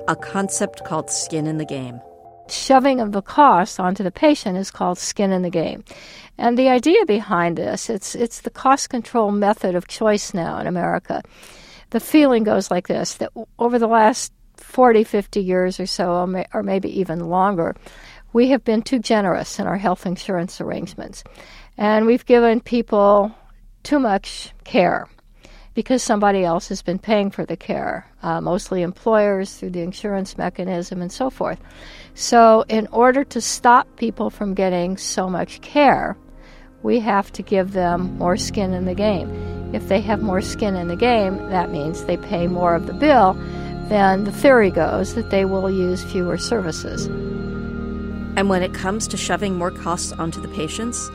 A 0.08 0.16
concept 0.16 0.84
called 0.84 1.10
skin 1.10 1.46
in 1.46 1.58
the 1.58 1.64
game. 1.64 2.00
Shoving 2.48 3.00
of 3.00 3.12
the 3.12 3.22
cost 3.22 3.78
onto 3.78 4.02
the 4.02 4.10
patient 4.10 4.56
is 4.58 4.70
called 4.70 4.98
skin 4.98 5.30
in 5.30 5.42
the 5.42 5.50
game. 5.50 5.84
And 6.36 6.58
the 6.58 6.68
idea 6.68 7.06
behind 7.06 7.58
this, 7.58 7.88
it's, 7.88 8.14
it's 8.14 8.40
the 8.40 8.50
cost 8.50 8.90
control 8.90 9.30
method 9.30 9.74
of 9.74 9.86
choice 9.86 10.34
now 10.34 10.58
in 10.58 10.66
America 10.66 11.22
the 11.90 12.00
feeling 12.00 12.44
goes 12.44 12.70
like 12.70 12.88
this 12.88 13.14
that 13.14 13.30
over 13.58 13.78
the 13.78 13.86
last 13.86 14.32
40, 14.56 15.04
50 15.04 15.40
years 15.40 15.80
or 15.80 15.86
so, 15.86 16.44
or 16.52 16.62
maybe 16.62 17.00
even 17.00 17.28
longer, 17.28 17.74
we 18.32 18.50
have 18.50 18.64
been 18.64 18.82
too 18.82 19.00
generous 19.00 19.58
in 19.58 19.66
our 19.66 19.76
health 19.76 20.06
insurance 20.06 20.60
arrangements. 20.60 21.24
And 21.76 22.06
we've 22.06 22.26
given 22.26 22.60
people 22.60 23.34
too 23.82 23.98
much 23.98 24.52
care. 24.64 25.08
Because 25.80 26.02
somebody 26.02 26.44
else 26.44 26.68
has 26.68 26.82
been 26.82 26.98
paying 26.98 27.30
for 27.30 27.46
the 27.46 27.56
care, 27.56 28.06
uh, 28.22 28.38
mostly 28.38 28.82
employers 28.82 29.54
through 29.54 29.70
the 29.70 29.80
insurance 29.80 30.36
mechanism 30.36 31.00
and 31.00 31.10
so 31.10 31.30
forth. 31.30 31.58
So, 32.12 32.66
in 32.68 32.86
order 32.88 33.24
to 33.24 33.40
stop 33.40 33.96
people 33.96 34.28
from 34.28 34.52
getting 34.52 34.98
so 34.98 35.30
much 35.30 35.62
care, 35.62 36.18
we 36.82 37.00
have 37.00 37.32
to 37.32 37.42
give 37.42 37.72
them 37.72 38.18
more 38.18 38.36
skin 38.36 38.74
in 38.74 38.84
the 38.84 38.94
game. 38.94 39.30
If 39.72 39.88
they 39.88 40.02
have 40.02 40.20
more 40.20 40.42
skin 40.42 40.76
in 40.76 40.88
the 40.88 40.96
game, 40.96 41.38
that 41.48 41.70
means 41.70 42.04
they 42.04 42.18
pay 42.18 42.46
more 42.46 42.74
of 42.74 42.86
the 42.86 42.92
bill, 42.92 43.32
then 43.88 44.24
the 44.24 44.32
theory 44.32 44.70
goes 44.70 45.14
that 45.14 45.30
they 45.30 45.46
will 45.46 45.70
use 45.70 46.04
fewer 46.04 46.36
services. 46.36 47.06
And 48.36 48.50
when 48.50 48.62
it 48.62 48.74
comes 48.74 49.08
to 49.08 49.16
shoving 49.16 49.56
more 49.56 49.70
costs 49.70 50.12
onto 50.12 50.42
the 50.42 50.48
patients, 50.48 51.10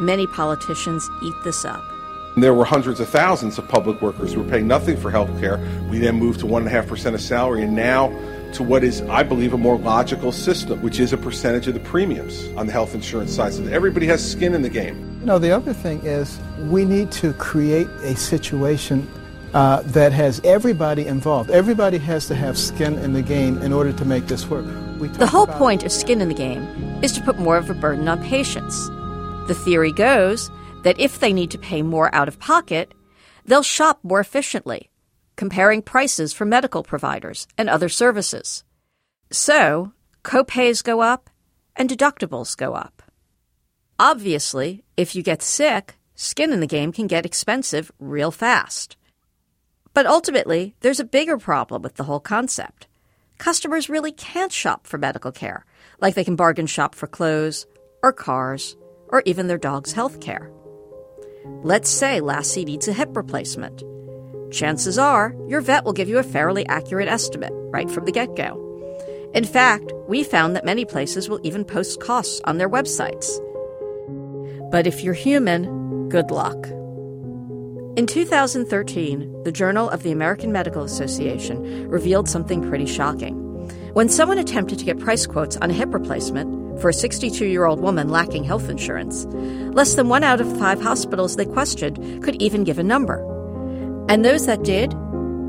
many 0.00 0.26
politicians 0.26 1.08
eat 1.22 1.34
this 1.44 1.64
up. 1.64 1.95
There 2.36 2.52
were 2.52 2.66
hundreds 2.66 3.00
of 3.00 3.08
thousands 3.08 3.58
of 3.58 3.66
public 3.66 4.02
workers 4.02 4.34
who 4.34 4.42
were 4.42 4.50
paying 4.50 4.68
nothing 4.68 4.98
for 4.98 5.10
health 5.10 5.30
care. 5.40 5.58
We 5.90 5.98
then 5.98 6.16
moved 6.16 6.40
to 6.40 6.46
1.5% 6.46 7.14
of 7.14 7.20
salary, 7.22 7.62
and 7.62 7.74
now 7.74 8.08
to 8.52 8.62
what 8.62 8.84
is, 8.84 9.00
I 9.02 9.22
believe, 9.22 9.54
a 9.54 9.56
more 9.56 9.78
logical 9.78 10.32
system, 10.32 10.82
which 10.82 11.00
is 11.00 11.14
a 11.14 11.16
percentage 11.16 11.66
of 11.66 11.72
the 11.72 11.80
premiums 11.80 12.48
on 12.58 12.66
the 12.66 12.72
health 12.72 12.94
insurance 12.94 13.34
side. 13.34 13.54
So 13.54 13.62
that 13.62 13.72
everybody 13.72 14.06
has 14.08 14.30
skin 14.30 14.54
in 14.54 14.60
the 14.60 14.68
game. 14.68 15.18
You 15.20 15.26
know, 15.26 15.38
the 15.38 15.50
other 15.50 15.72
thing 15.72 16.00
is 16.04 16.38
we 16.58 16.84
need 16.84 17.10
to 17.12 17.32
create 17.34 17.88
a 18.02 18.14
situation 18.16 19.08
uh, 19.54 19.80
that 19.86 20.12
has 20.12 20.38
everybody 20.44 21.06
involved. 21.06 21.50
Everybody 21.50 21.96
has 21.96 22.26
to 22.26 22.34
have 22.34 22.58
skin 22.58 22.98
in 22.98 23.14
the 23.14 23.22
game 23.22 23.62
in 23.62 23.72
order 23.72 23.94
to 23.94 24.04
make 24.04 24.26
this 24.26 24.46
work. 24.46 24.66
The 25.14 25.26
whole 25.26 25.46
point 25.46 25.84
of 25.84 25.90
skin 25.90 26.20
in 26.20 26.28
the 26.28 26.34
game 26.34 26.62
is 27.02 27.12
to 27.12 27.22
put 27.22 27.38
more 27.38 27.56
of 27.56 27.70
a 27.70 27.74
burden 27.74 28.06
on 28.08 28.22
patients. 28.22 28.88
The 29.48 29.54
theory 29.64 29.92
goes 29.92 30.50
that 30.86 31.00
if 31.00 31.18
they 31.18 31.32
need 31.32 31.50
to 31.50 31.58
pay 31.58 31.82
more 31.82 32.14
out 32.14 32.28
of 32.28 32.38
pocket, 32.38 32.94
they'll 33.44 33.60
shop 33.60 33.98
more 34.04 34.20
efficiently, 34.20 34.88
comparing 35.34 35.82
prices 35.82 36.32
for 36.32 36.44
medical 36.44 36.84
providers 36.84 37.48
and 37.58 37.68
other 37.68 37.88
services. 37.88 38.62
So, 39.32 39.92
copays 40.22 40.84
go 40.84 41.00
up 41.00 41.28
and 41.74 41.90
deductibles 41.90 42.56
go 42.56 42.74
up. 42.74 43.02
Obviously, 43.98 44.84
if 44.96 45.16
you 45.16 45.24
get 45.24 45.42
sick, 45.42 45.96
skin 46.14 46.52
in 46.52 46.60
the 46.60 46.68
game 46.68 46.92
can 46.92 47.08
get 47.08 47.26
expensive 47.26 47.90
real 47.98 48.30
fast. 48.30 48.96
But 49.92 50.06
ultimately, 50.06 50.76
there's 50.82 51.00
a 51.00 51.04
bigger 51.04 51.36
problem 51.36 51.82
with 51.82 51.96
the 51.96 52.04
whole 52.04 52.20
concept. 52.20 52.86
Customers 53.38 53.90
really 53.90 54.12
can't 54.12 54.52
shop 54.52 54.86
for 54.86 54.98
medical 54.98 55.32
care, 55.32 55.66
like 56.00 56.14
they 56.14 56.22
can 56.22 56.36
bargain 56.36 56.66
shop 56.66 56.94
for 56.94 57.08
clothes, 57.08 57.66
or 58.04 58.12
cars, 58.12 58.76
or 59.08 59.24
even 59.26 59.48
their 59.48 59.58
dog's 59.58 59.92
health 59.92 60.20
care. 60.20 60.48
Let's 61.62 61.88
say 61.88 62.20
Lassie 62.20 62.64
needs 62.64 62.88
a 62.88 62.92
hip 62.92 63.16
replacement. 63.16 63.82
Chances 64.52 64.98
are 64.98 65.34
your 65.48 65.60
vet 65.60 65.84
will 65.84 65.92
give 65.92 66.08
you 66.08 66.18
a 66.18 66.22
fairly 66.22 66.66
accurate 66.66 67.08
estimate 67.08 67.52
right 67.54 67.90
from 67.90 68.04
the 68.04 68.12
get 68.12 68.36
go. 68.36 68.62
In 69.34 69.44
fact, 69.44 69.92
we 70.08 70.22
found 70.22 70.56
that 70.56 70.64
many 70.64 70.84
places 70.84 71.28
will 71.28 71.40
even 71.42 71.64
post 71.64 72.00
costs 72.00 72.40
on 72.44 72.58
their 72.58 72.70
websites. 72.70 73.40
But 74.70 74.86
if 74.86 75.02
you're 75.02 75.14
human, 75.14 76.08
good 76.08 76.30
luck. 76.30 76.66
In 77.96 78.06
2013, 78.06 79.42
the 79.42 79.52
Journal 79.52 79.88
of 79.90 80.02
the 80.02 80.12
American 80.12 80.52
Medical 80.52 80.84
Association 80.84 81.88
revealed 81.88 82.28
something 82.28 82.68
pretty 82.68 82.86
shocking. 82.86 83.34
When 83.94 84.08
someone 84.08 84.38
attempted 84.38 84.78
to 84.78 84.84
get 84.84 84.98
price 84.98 85.26
quotes 85.26 85.56
on 85.56 85.70
a 85.70 85.74
hip 85.74 85.92
replacement 85.94 86.65
for 86.80 86.90
a 86.90 86.94
62 86.94 87.46
year 87.46 87.64
old 87.64 87.80
woman 87.80 88.08
lacking 88.08 88.44
health 88.44 88.68
insurance, 88.68 89.24
less 89.74 89.94
than 89.94 90.08
one 90.08 90.24
out 90.24 90.40
of 90.40 90.58
five 90.58 90.80
hospitals 90.80 91.36
they 91.36 91.46
questioned 91.46 92.22
could 92.22 92.40
even 92.40 92.64
give 92.64 92.78
a 92.78 92.82
number. 92.82 93.24
And 94.08 94.24
those 94.24 94.46
that 94.46 94.62
did, 94.62 94.94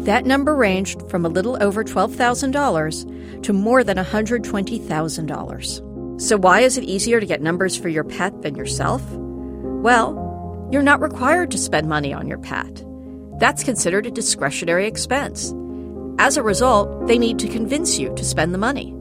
that 0.06 0.26
number 0.26 0.56
ranged 0.56 1.08
from 1.10 1.26
a 1.26 1.30
little 1.30 1.62
over 1.62 1.84
$12,000 1.84 3.44
to 3.44 3.54
more 3.54 3.84
than 3.84 3.98
$120,000. 3.98 6.22
So, 6.22 6.38
why 6.38 6.62
is 6.62 6.78
it 6.78 6.86
easier 6.86 7.20
to 7.20 7.26
get 7.26 7.42
numbers 7.42 7.76
for 7.78 7.90
your 7.90 8.04
pet 8.04 8.42
than 8.42 8.56
yourself? 8.56 9.04
Well, 9.12 10.70
you're 10.72 10.82
not 10.82 11.02
required 11.02 11.52
to 11.52 11.58
spend 11.58 11.88
money 11.88 12.14
on 12.14 12.28
your 12.28 12.40
pet. 12.40 12.84
That's 13.40 13.64
considered 13.64 14.08
a 14.08 14.12
discretionary 14.12 14.88
expense. 14.88 15.54
As 16.20 16.38
a 16.38 16.44
result, 16.44 17.08
they 17.08 17.20
need 17.20 17.40
to 17.40 17.48
convince 17.48 18.00
you 18.00 18.14
to 18.16 18.26
spend 18.26 18.54
the 18.54 18.58
money. 18.58 18.94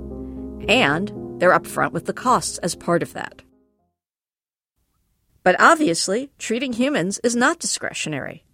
And 0.69 1.11
they're 1.39 1.59
upfront 1.59 1.93
with 1.93 2.07
the 2.07 2.13
costs 2.13 2.59
as 2.59 2.75
part 2.75 3.03
of 3.03 3.13
that. 3.13 3.43
But 5.43 5.61
obviously, 5.61 6.31
treating 6.39 6.73
humans 6.73 7.21
is 7.23 7.37
not 7.37 7.61
discretionary. 7.61 8.45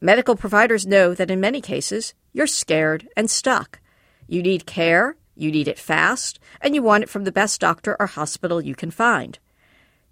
Medical 0.00 0.36
providers 0.36 0.86
know 0.86 1.14
that 1.14 1.30
in 1.30 1.40
many 1.40 1.60
cases, 1.60 2.14
you're 2.32 2.46
scared 2.46 3.08
and 3.16 3.30
stuck. 3.30 3.80
You 4.28 4.42
need 4.42 4.66
care, 4.66 5.16
you 5.34 5.50
need 5.50 5.68
it 5.68 5.78
fast, 5.78 6.38
and 6.60 6.74
you 6.74 6.82
want 6.82 7.04
it 7.04 7.08
from 7.08 7.24
the 7.24 7.32
best 7.32 7.60
doctor 7.60 7.96
or 7.98 8.06
hospital 8.06 8.60
you 8.60 8.74
can 8.74 8.90
find. 8.90 9.38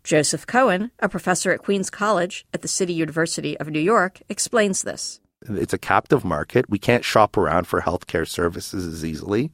Joseph 0.02 0.46
Cohen, 0.46 0.90
a 0.98 1.08
professor 1.08 1.50
at 1.52 1.62
Queens 1.62 1.88
College 1.88 2.46
at 2.52 2.62
the 2.62 2.68
City 2.68 2.92
University 2.92 3.58
of 3.58 3.70
New 3.70 3.80
York, 3.80 4.20
explains 4.28 4.82
this. 4.82 5.20
It's 5.48 5.72
a 5.72 5.78
captive 5.78 6.24
market. 6.24 6.68
We 6.68 6.78
can't 6.78 7.04
shop 7.04 7.36
around 7.36 7.66
for 7.66 7.80
healthcare 7.82 8.26
services 8.26 8.86
as 8.86 9.04
easily. 9.04 9.52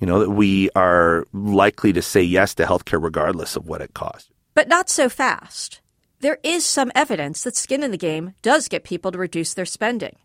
You 0.00 0.06
know, 0.06 0.18
that 0.20 0.30
we 0.30 0.70
are 0.74 1.26
likely 1.32 1.92
to 1.92 2.02
say 2.02 2.22
yes 2.22 2.54
to 2.54 2.64
healthcare 2.64 3.02
regardless 3.02 3.54
of 3.54 3.66
what 3.66 3.82
it 3.82 3.94
costs. 3.94 4.30
But 4.54 4.66
not 4.66 4.88
so 4.88 5.08
fast. 5.08 5.80
There 6.20 6.38
is 6.42 6.64
some 6.64 6.90
evidence 6.94 7.44
that 7.44 7.56
skin 7.56 7.82
in 7.82 7.90
the 7.90 7.98
game 7.98 8.34
does 8.42 8.68
get 8.68 8.84
people 8.84 9.12
to 9.12 9.18
reduce 9.18 9.54
their 9.54 9.66
spending. 9.66 10.16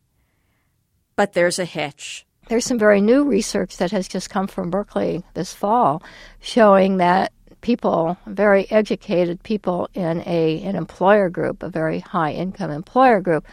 But 1.15 1.33
there's 1.33 1.59
a 1.59 1.65
hitch. 1.65 2.25
There's 2.47 2.65
some 2.65 2.79
very 2.79 3.01
new 3.01 3.23
research 3.23 3.77
that 3.77 3.91
has 3.91 4.07
just 4.07 4.29
come 4.29 4.47
from 4.47 4.69
Berkeley 4.69 5.23
this 5.33 5.53
fall 5.53 6.03
showing 6.39 6.97
that 6.97 7.31
people, 7.61 8.17
very 8.27 8.69
educated 8.69 9.41
people 9.41 9.89
in 9.93 10.21
a 10.27 10.61
an 10.61 10.75
employer 10.75 11.29
group, 11.29 11.63
a 11.63 11.69
very 11.69 11.99
high 11.99 12.31
income 12.31 12.69
employer 12.69 13.19
group, 13.21 13.47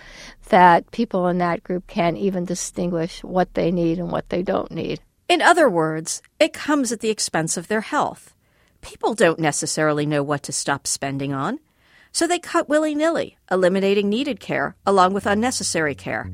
that 0.50 0.90
people 0.90 1.28
in 1.28 1.38
that 1.38 1.64
group 1.64 1.86
can 1.86 2.16
even 2.16 2.44
distinguish 2.44 3.24
what 3.24 3.54
they 3.54 3.70
need 3.70 3.98
and 3.98 4.12
what 4.12 4.28
they 4.28 4.42
don't 4.42 4.70
need. 4.70 5.00
In 5.32 5.40
other 5.40 5.66
words, 5.66 6.20
it 6.38 6.52
comes 6.52 6.92
at 6.92 7.00
the 7.00 7.08
expense 7.08 7.56
of 7.56 7.68
their 7.68 7.80
health. 7.80 8.34
People 8.82 9.14
don't 9.14 9.38
necessarily 9.38 10.04
know 10.04 10.22
what 10.22 10.42
to 10.42 10.52
stop 10.52 10.86
spending 10.86 11.32
on, 11.32 11.58
so 12.12 12.26
they 12.26 12.38
cut 12.38 12.68
willy 12.68 12.94
nilly, 12.94 13.38
eliminating 13.50 14.10
needed 14.10 14.40
care 14.40 14.76
along 14.84 15.14
with 15.14 15.24
unnecessary 15.24 15.94
care, 15.94 16.30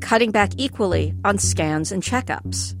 cutting 0.00 0.30
back 0.30 0.52
equally 0.56 1.12
on 1.26 1.36
scans 1.36 1.92
and 1.92 2.02
checkups. 2.02 2.74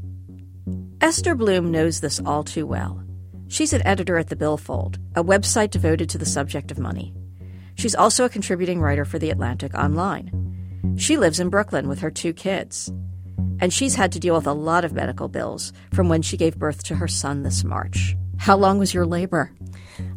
Esther 1.02 1.34
Bloom 1.34 1.70
knows 1.70 2.00
this 2.00 2.18
all 2.24 2.44
too 2.44 2.64
well. 2.64 3.04
She's 3.48 3.74
an 3.74 3.86
editor 3.86 4.16
at 4.16 4.30
The 4.30 4.36
Billfold, 4.36 4.98
a 5.16 5.22
website 5.22 5.70
devoted 5.70 6.08
to 6.08 6.16
the 6.16 6.24
subject 6.24 6.70
of 6.70 6.78
money. 6.78 7.12
She's 7.74 7.94
also 7.94 8.24
a 8.24 8.30
contributing 8.30 8.80
writer 8.80 9.04
for 9.04 9.18
The 9.18 9.28
Atlantic 9.28 9.74
Online. 9.74 10.96
She 10.96 11.18
lives 11.18 11.38
in 11.40 11.50
Brooklyn 11.50 11.88
with 11.88 11.98
her 11.98 12.10
two 12.10 12.32
kids. 12.32 12.90
And 13.60 13.72
she's 13.72 13.94
had 13.94 14.12
to 14.12 14.20
deal 14.20 14.34
with 14.34 14.46
a 14.46 14.52
lot 14.52 14.84
of 14.84 14.92
medical 14.92 15.28
bills 15.28 15.72
from 15.92 16.08
when 16.08 16.22
she 16.22 16.36
gave 16.36 16.58
birth 16.58 16.82
to 16.84 16.94
her 16.96 17.08
son 17.08 17.42
this 17.42 17.64
March. 17.64 18.16
How 18.38 18.56
long 18.56 18.78
was 18.78 18.94
your 18.94 19.04
labor? 19.04 19.52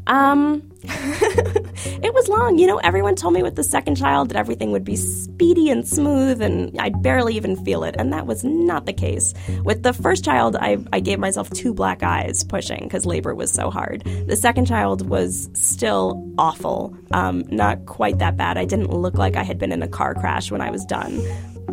Um, 0.07 0.71
it 0.83 2.13
was 2.13 2.27
long. 2.27 2.57
You 2.59 2.67
know, 2.67 2.77
everyone 2.77 3.15
told 3.15 3.33
me 3.33 3.41
with 3.41 3.55
the 3.55 3.63
second 3.63 3.95
child 3.95 4.29
that 4.29 4.37
everything 4.37 4.71
would 4.71 4.83
be 4.83 4.95
speedy 4.95 5.69
and 5.69 5.87
smooth, 5.87 6.41
and 6.41 6.79
I'd 6.79 7.01
barely 7.01 7.35
even 7.35 7.55
feel 7.65 7.83
it. 7.83 7.95
And 7.97 8.13
that 8.13 8.27
was 8.27 8.43
not 8.43 8.85
the 8.85 8.93
case. 8.93 9.33
With 9.63 9.81
the 9.83 9.93
first 9.93 10.23
child, 10.23 10.55
I, 10.55 10.77
I 10.93 10.99
gave 10.99 11.17
myself 11.17 11.49
two 11.49 11.73
black 11.73 12.03
eyes 12.03 12.43
pushing 12.43 12.83
because 12.83 13.05
labor 13.05 13.33
was 13.33 13.51
so 13.51 13.71
hard. 13.71 14.03
The 14.27 14.35
second 14.35 14.67
child 14.67 15.07
was 15.09 15.49
still 15.53 16.23
awful. 16.37 16.95
Um, 17.11 17.43
not 17.49 17.85
quite 17.85 18.19
that 18.19 18.37
bad. 18.37 18.57
I 18.57 18.65
didn't 18.65 18.91
look 18.91 19.15
like 19.15 19.35
I 19.35 19.43
had 19.43 19.57
been 19.57 19.71
in 19.71 19.81
a 19.81 19.87
car 19.87 20.13
crash 20.13 20.51
when 20.51 20.61
I 20.61 20.69
was 20.69 20.85
done. 20.85 21.21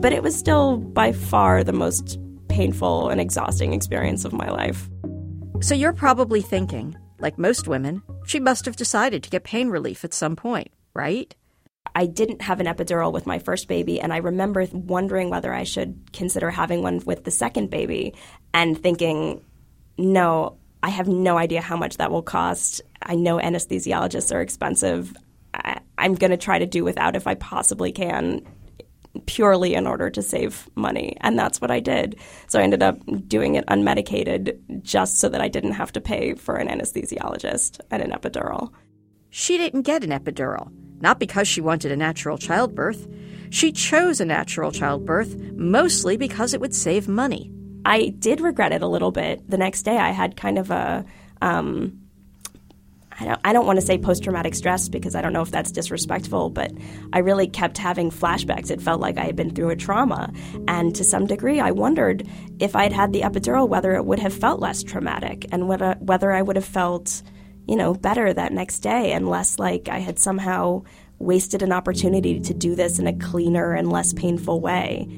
But 0.01 0.13
it 0.13 0.23
was 0.23 0.37
still 0.37 0.77
by 0.77 1.11
far 1.11 1.65
the 1.65 1.73
most 1.73 2.19
painful 2.49 3.09
and 3.09 3.21
exhausting 3.21 3.73
experience 3.73 4.25
of 4.25 4.33
my 4.33 4.49
life. 4.49 4.89
So 5.61 5.75
you're 5.75 5.93
probably 5.93 6.41
thinking, 6.41 6.97
like 7.19 7.37
most 7.37 7.67
women, 7.67 8.03
she 8.25 8.39
must 8.39 8.65
have 8.67 8.77
decided 8.77 9.25
to 9.25 9.31
get 9.31 9.43
pain 9.43 9.71
relief 9.71 10.05
at 10.05 10.15
some 10.15 10.37
point, 10.37 10.71
right? 10.95 11.35
I 11.97 12.07
didn't 12.07 12.43
have 12.43 12.61
an 12.61 12.67
epidural 12.67 13.13
with 13.13 13.27
my 13.27 13.41
first 13.41 13.67
baby, 13.67 14.01
and 14.01 14.13
I 14.13 14.19
remember 14.19 14.69
wondering 14.73 15.31
whether 15.31 15.53
I 15.53 15.65
should 15.65 16.13
consider 16.13 16.49
having 16.49 16.83
one 16.83 17.03
with 17.05 17.25
the 17.25 17.33
second 17.33 17.71
baby 17.71 18.15
and 18.55 18.81
thinking, 18.81 19.43
no, 19.97 20.59
I 20.81 20.91
have 20.91 21.09
no 21.09 21.39
idea 21.39 21.61
how 21.61 21.77
much 21.77 21.97
that 21.97 22.13
will 22.13 22.23
cost. 22.23 22.83
I 23.03 23.17
know 23.17 23.39
anesthesiologists 23.39 24.33
are 24.33 24.41
expensive. 24.41 25.17
I, 25.53 25.81
am 25.99 26.15
going 26.15 26.31
to 26.31 26.37
try 26.37 26.61
to 26.61 26.67
do 26.67 26.85
without 26.85 27.17
if 27.17 27.27
I 27.27 27.35
possibly 27.35 27.91
can 27.91 28.47
purely 29.27 29.75
in 29.75 29.87
order 29.87 30.11
to 30.11 30.23
save 30.23 30.69
money. 30.75 31.17
And 31.21 31.39
that's 31.39 31.61
what 31.61 31.71
I 31.71 31.81
did. 31.81 32.17
So 32.47 32.59
I 32.59 32.63
ended 32.63 32.83
up 32.83 32.99
doing 33.27 33.55
it 33.55 33.67
unmedicated 33.67 34.83
just 34.83 35.19
so 35.19 35.29
that 35.29 35.41
I 35.41 35.49
didn't 35.49 35.73
have 35.73 35.93
to 35.93 36.01
pay 36.01 36.35
for 36.35 36.57
an 36.57 36.69
anesthesiologist 36.69 37.81
and 37.91 38.03
an 38.03 38.11
epidural. 38.11 38.73
She 39.31 39.59
didn't 39.59 39.83
get 39.83 40.05
an 40.05 40.11
epidural, 40.11 40.71
not 41.01 41.19
because 41.19 41.47
she 41.49 41.61
wanted 41.61 41.93
a 41.93 41.97
natural 41.97 42.39
childbirth. 42.39 43.09
She 43.51 43.73
chose 43.73 44.21
a 44.21 44.25
natural 44.25 44.73
childbirth 44.73 45.37
mostly 45.53 46.17
because 46.17 46.55
it 46.55 46.61
would 46.61 46.75
save 46.75 47.09
money. 47.09 47.53
I 47.85 48.09
did 48.19 48.41
regret 48.41 48.73
it 48.73 48.83
a 48.83 48.89
little 48.89 49.13
bit. 49.13 49.49
The 49.49 49.59
next 49.59 49.83
day, 49.83 49.97
I 49.97 50.11
had 50.11 50.37
kind 50.37 50.59
of 50.59 50.71
a. 50.71 51.05
Um, 51.41 52.01
I 53.21 53.25
don't, 53.25 53.41
I 53.45 53.53
don't 53.53 53.67
want 53.67 53.81
to 53.81 53.85
say 53.85 53.99
post 53.99 54.23
traumatic 54.23 54.55
stress 54.55 54.89
because 54.89 55.15
I 55.15 55.23
don't 55.23 55.33
know 55.33 55.43
if 55.43 55.51
that's 55.51 55.73
disrespectful, 55.73 56.51
but 56.51 56.73
I 57.13 57.19
really 57.19 57.49
kept 57.49 57.77
having 57.77 58.11
flashbacks. 58.11 58.71
It 58.71 58.81
felt 58.81 59.01
like 59.01 59.19
I 59.19 59.25
had 59.25 59.35
been 59.35 59.55
through 59.55 59.71
a 59.71 59.77
trauma. 59.77 60.33
And 60.69 60.95
to 60.95 61.03
some 61.03 61.27
degree, 61.27 61.59
I 61.59 61.73
wondered 61.73 62.29
if 62.61 62.77
I'd 62.77 62.93
had 62.93 63.13
the 63.13 63.23
epidural, 63.23 63.69
whether 63.69 63.95
it 63.95 64.05
would 64.05 64.21
have 64.21 64.33
felt 64.33 64.61
less 64.61 64.85
traumatic 64.85 65.47
and 65.51 65.69
whether, 65.69 65.97
whether 65.99 66.31
I 66.31 66.43
would 66.43 66.57
have 66.57 66.65
felt, 66.65 67.23
you 67.67 67.75
know, 67.75 67.93
better 67.93 68.33
that 68.33 68.53
next 68.53 68.81
day 68.81 69.13
and 69.13 69.29
less 69.29 69.59
like 69.59 69.89
I 69.89 69.99
had 69.99 70.21
somehow 70.21 70.85
wasted 71.19 71.63
an 71.63 71.73
opportunity 71.73 72.39
to 72.39 72.55
do 72.55 72.77
this 72.77 73.01
in 73.01 73.09
a 73.09 73.19
cleaner 73.19 73.73
and 73.73 73.91
less 73.91 74.13
painful 74.13 74.61
way. 74.61 75.09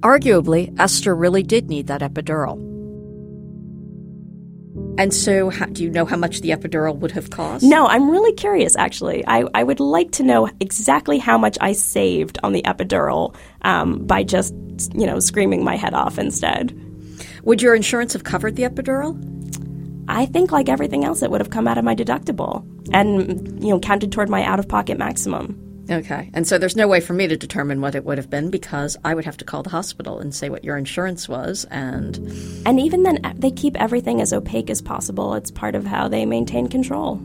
Arguably, 0.00 0.74
Esther 0.80 1.14
really 1.14 1.42
did 1.44 1.68
need 1.68 1.86
that 1.88 2.00
epidural. 2.00 2.77
And 4.98 5.14
so, 5.14 5.48
how, 5.48 5.66
do 5.66 5.84
you 5.84 5.90
know 5.90 6.04
how 6.04 6.16
much 6.16 6.40
the 6.40 6.50
epidural 6.50 6.96
would 6.96 7.12
have 7.12 7.30
cost? 7.30 7.62
No, 7.62 7.86
I'm 7.86 8.10
really 8.10 8.32
curious, 8.32 8.74
actually. 8.74 9.24
I, 9.28 9.44
I 9.54 9.62
would 9.62 9.78
like 9.78 10.10
to 10.12 10.24
know 10.24 10.50
exactly 10.58 11.18
how 11.18 11.38
much 11.38 11.56
I 11.60 11.72
saved 11.72 12.36
on 12.42 12.52
the 12.52 12.62
epidural 12.62 13.36
um, 13.62 14.04
by 14.06 14.24
just, 14.24 14.52
you 14.94 15.06
know, 15.06 15.20
screaming 15.20 15.62
my 15.62 15.76
head 15.76 15.94
off 15.94 16.18
instead. 16.18 16.76
Would 17.44 17.62
your 17.62 17.76
insurance 17.76 18.12
have 18.12 18.24
covered 18.24 18.56
the 18.56 18.64
epidural? 18.64 19.16
I 20.08 20.26
think, 20.26 20.50
like 20.50 20.68
everything 20.68 21.04
else, 21.04 21.22
it 21.22 21.30
would 21.30 21.40
have 21.40 21.50
come 21.50 21.68
out 21.68 21.78
of 21.78 21.84
my 21.84 21.94
deductible 21.94 22.66
and, 22.92 23.62
you 23.62 23.70
know, 23.70 23.78
counted 23.78 24.10
toward 24.10 24.28
my 24.28 24.42
out 24.42 24.58
of 24.58 24.68
pocket 24.68 24.98
maximum. 24.98 25.67
Okay. 25.90 26.30
And 26.34 26.46
so 26.46 26.58
there's 26.58 26.76
no 26.76 26.86
way 26.86 27.00
for 27.00 27.14
me 27.14 27.26
to 27.26 27.36
determine 27.36 27.80
what 27.80 27.94
it 27.94 28.04
would 28.04 28.18
have 28.18 28.28
been 28.28 28.50
because 28.50 28.96
I 29.04 29.14
would 29.14 29.24
have 29.24 29.38
to 29.38 29.44
call 29.44 29.62
the 29.62 29.70
hospital 29.70 30.18
and 30.18 30.34
say 30.34 30.50
what 30.50 30.64
your 30.64 30.76
insurance 30.76 31.28
was 31.28 31.64
and 31.70 32.18
And 32.66 32.78
even 32.78 33.04
then 33.04 33.24
uh, 33.24 33.32
they 33.36 33.50
keep 33.50 33.76
everything 33.76 34.20
as 34.20 34.32
opaque 34.32 34.68
as 34.68 34.82
possible. 34.82 35.34
It's 35.34 35.50
part 35.50 35.74
of 35.74 35.86
how 35.86 36.08
they 36.08 36.26
maintain 36.26 36.68
control. 36.68 37.22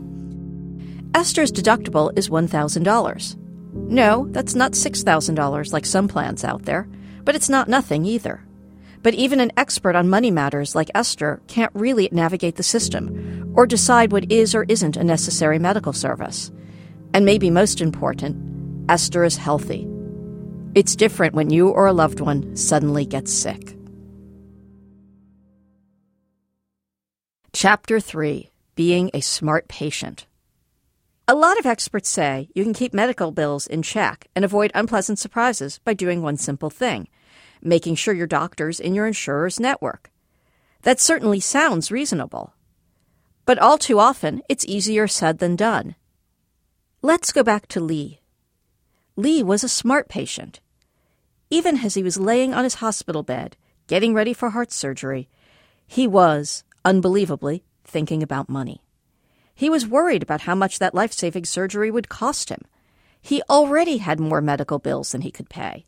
Esther's 1.14 1.52
deductible 1.52 2.16
is 2.18 2.28
$1,000. 2.28 3.36
No, 3.74 4.26
that's 4.30 4.54
not 4.54 4.72
$6,000 4.72 5.72
like 5.72 5.86
some 5.86 6.08
plans 6.08 6.42
out 6.42 6.62
there, 6.62 6.88
but 7.22 7.34
it's 7.34 7.48
not 7.48 7.68
nothing 7.68 8.04
either. 8.04 8.42
But 9.02 9.14
even 9.14 9.40
an 9.40 9.52
expert 9.58 9.94
on 9.94 10.08
money 10.08 10.30
matters 10.30 10.74
like 10.74 10.90
Esther 10.94 11.42
can't 11.46 11.70
really 11.74 12.08
navigate 12.10 12.56
the 12.56 12.62
system 12.62 13.52
or 13.54 13.66
decide 13.66 14.10
what 14.10 14.32
is 14.32 14.54
or 14.54 14.64
isn't 14.64 14.96
a 14.96 15.04
necessary 15.04 15.58
medical 15.58 15.92
service. 15.92 16.50
And 17.12 17.24
maybe 17.24 17.50
most 17.50 17.80
important, 17.80 18.53
Esther 18.88 19.24
is 19.24 19.36
healthy. 19.36 19.88
It's 20.74 20.96
different 20.96 21.34
when 21.34 21.50
you 21.50 21.70
or 21.70 21.86
a 21.86 21.92
loved 21.92 22.20
one 22.20 22.54
suddenly 22.56 23.06
gets 23.06 23.32
sick. 23.32 23.76
Chapter 27.52 28.00
3 28.00 28.50
Being 28.74 29.10
a 29.14 29.20
Smart 29.20 29.68
Patient. 29.68 30.26
A 31.26 31.34
lot 31.34 31.58
of 31.58 31.64
experts 31.64 32.10
say 32.10 32.48
you 32.54 32.62
can 32.62 32.74
keep 32.74 32.92
medical 32.92 33.30
bills 33.30 33.66
in 33.66 33.82
check 33.82 34.26
and 34.36 34.44
avoid 34.44 34.70
unpleasant 34.74 35.18
surprises 35.18 35.80
by 35.84 35.94
doing 35.94 36.20
one 36.20 36.36
simple 36.36 36.70
thing 36.70 37.08
making 37.64 37.94
sure 37.94 38.12
your 38.12 38.26
doctor's 38.26 38.78
in 38.78 38.94
your 38.94 39.06
insurer's 39.06 39.58
network. 39.58 40.10
That 40.82 41.00
certainly 41.00 41.40
sounds 41.40 41.90
reasonable. 41.90 42.52
But 43.46 43.58
all 43.58 43.78
too 43.78 43.98
often, 43.98 44.42
it's 44.48 44.66
easier 44.66 45.08
said 45.08 45.38
than 45.38 45.56
done. 45.56 45.96
Let's 47.00 47.32
go 47.32 47.42
back 47.42 47.66
to 47.68 47.80
Lee. 47.80 48.20
Lee 49.16 49.44
was 49.44 49.62
a 49.62 49.68
smart 49.68 50.08
patient. 50.08 50.60
Even 51.48 51.78
as 51.78 51.94
he 51.94 52.02
was 52.02 52.18
laying 52.18 52.52
on 52.52 52.64
his 52.64 52.74
hospital 52.74 53.22
bed, 53.22 53.56
getting 53.86 54.12
ready 54.12 54.32
for 54.32 54.50
heart 54.50 54.72
surgery, 54.72 55.28
he 55.86 56.08
was, 56.08 56.64
unbelievably, 56.84 57.62
thinking 57.84 58.24
about 58.24 58.48
money. 58.48 58.82
He 59.54 59.70
was 59.70 59.86
worried 59.86 60.24
about 60.24 60.42
how 60.42 60.56
much 60.56 60.80
that 60.80 60.96
life 60.96 61.12
saving 61.12 61.44
surgery 61.44 61.92
would 61.92 62.08
cost 62.08 62.48
him. 62.48 62.62
He 63.22 63.40
already 63.48 63.98
had 63.98 64.18
more 64.18 64.40
medical 64.40 64.80
bills 64.80 65.12
than 65.12 65.20
he 65.20 65.30
could 65.30 65.48
pay. 65.48 65.86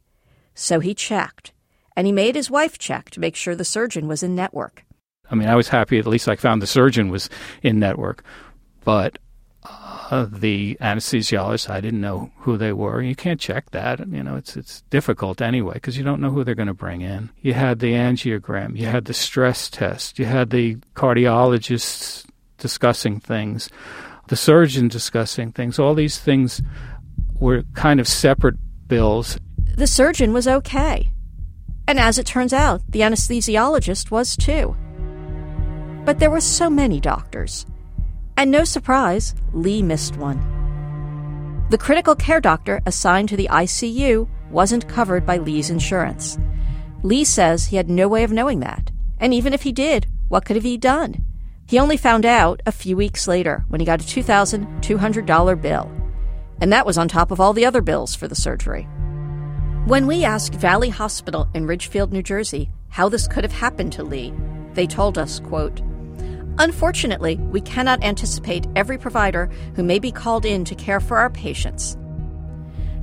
So 0.55 0.79
he 0.79 0.95
checked, 0.95 1.53
and 1.97 2.07
he 2.07 2.13
made 2.13 2.37
his 2.37 2.49
wife 2.49 2.79
check 2.79 3.11
to 3.11 3.21
make 3.21 3.35
sure 3.35 3.57
the 3.57 3.65
surgeon 3.65 4.07
was 4.07 4.23
in 4.23 4.37
network. 4.37 4.85
I 5.29 5.35
mean, 5.35 5.49
I 5.49 5.57
was 5.57 5.69
happy 5.69 5.99
at 5.99 6.07
least 6.07 6.29
I 6.29 6.37
found 6.37 6.63
the 6.63 6.67
surgeon 6.67 7.09
was 7.09 7.29
in 7.61 7.81
network, 7.81 8.23
but 8.85 9.19
the 10.11 10.77
anesthesiologist, 10.81 11.71
I 11.71 11.81
didn't 11.81 12.01
know 12.01 12.31
who 12.39 12.57
they 12.57 12.73
were. 12.73 13.03
You 13.03 13.17
can't 13.17 13.41
check 13.41 13.71
that. 13.71 14.01
You 14.09 14.23
know, 14.23 14.37
it's 14.37 14.57
it's 14.57 14.83
difficult 14.91 15.41
anyway 15.41 15.75
because 15.75 15.99
you 15.99 16.05
don't 16.05 16.21
know 16.21 16.31
who 16.31 16.45
they're 16.45 16.55
going 16.55 16.69
to 16.69 16.75
bring 16.75 17.01
in. 17.01 17.31
You 17.41 17.55
had 17.55 17.79
the 17.81 17.93
angiogram, 17.93 18.77
you 18.77 18.87
had 18.87 19.07
the 19.07 19.15
stress 19.15 19.69
test, 19.69 20.19
you 20.19 20.25
had 20.25 20.51
the 20.51 20.77
cardiologists 20.95 22.27
discussing 22.59 23.21
things, 23.21 23.69
the 24.29 24.37
surgeon 24.37 24.89
discussing 24.89 25.53
things. 25.53 25.79
All 25.79 25.95
these 25.95 26.19
things 26.19 26.63
were 27.39 27.65
kind 27.75 28.01
of 28.01 28.09
separate 28.09 28.57
bills. 28.89 29.39
The 29.77 29.87
surgeon 29.87 30.33
was 30.33 30.49
okay. 30.49 31.11
And 31.89 31.99
as 32.01 32.19
it 32.19 32.27
turns 32.27 32.53
out, 32.53 32.83
the 32.89 33.01
anesthesiologist 33.01 34.11
was 34.11 34.37
too. 34.37 34.77
But 36.05 36.19
there 36.19 36.31
were 36.31 36.41
so 36.41 36.71
many 36.71 37.01
doctors. 37.01 37.67
And 38.37 38.51
no 38.51 38.65
surprise, 38.65 39.35
Lee 39.53 39.83
missed 39.83 40.17
one. 40.17 40.39
The 41.71 41.79
critical 41.79 42.15
care 42.15 42.41
doctor 42.41 42.83
assigned 42.87 43.29
to 43.31 43.37
the 43.37 43.49
ICU 43.51 44.29
wasn't 44.51 44.89
covered 44.89 45.27
by 45.27 45.39
Lee's 45.39 45.71
insurance. 45.71 46.39
Lee 47.03 47.25
says 47.25 47.67
he 47.67 47.77
had 47.77 47.91
no 47.91 48.09
way 48.09 48.25
of 48.25 48.33
knowing 48.33 48.61
that. 48.61 48.91
And 49.19 49.33
even 49.33 49.53
if 49.53 49.63
he 49.63 49.73
did, 49.73 50.07
what 50.29 50.45
could 50.45 50.57
have 50.57 50.65
he 50.65 50.77
done? 50.77 51.25
He 51.67 51.79
only 51.79 51.97
found 51.97 52.25
out 52.25 52.63
a 52.67 52.73
few 52.73 52.97
weeks 52.97 53.27
later 53.27 53.65
when 53.69 53.81
he 53.81 53.87
got 53.87 54.01
a 54.01 54.05
$2,200 54.05 55.61
bill. 55.61 55.91
And 56.61 56.73
that 56.73 56.87
was 56.87 56.97
on 56.97 57.09
top 57.09 57.31
of 57.31 57.41
all 57.41 57.53
the 57.53 57.67
other 57.67 57.81
bills 57.81 58.15
for 58.15 58.29
the 58.29 58.35
surgery. 58.35 58.85
When 59.87 60.07
we 60.07 60.25
asked 60.25 60.55
Valley 60.55 60.91
Hospital 60.91 61.49
in 61.55 61.67
Ridgefield, 61.67 62.13
New 62.13 62.23
Jersey, 62.23 62.71
how 62.89 63.09
this 63.09 63.27
could 63.27 63.45
have 63.45 63.53
happened 63.53 63.93
to 63.95 64.05
Lee, 64.05 64.33
they 64.75 64.87
told 64.87 65.19
us, 65.19 65.41
quote, 65.41 65.81
Unfortunately, 66.59 67.37
we 67.37 67.61
cannot 67.61 68.03
anticipate 68.03 68.67
every 68.75 68.97
provider 68.97 69.51
who 69.75 69.83
may 69.83 69.99
be 69.99 70.11
called 70.11 70.47
in 70.47 70.65
to 70.65 70.75
care 70.75 71.01
for 71.01 71.19
our 71.19 71.29
patients. 71.29 71.99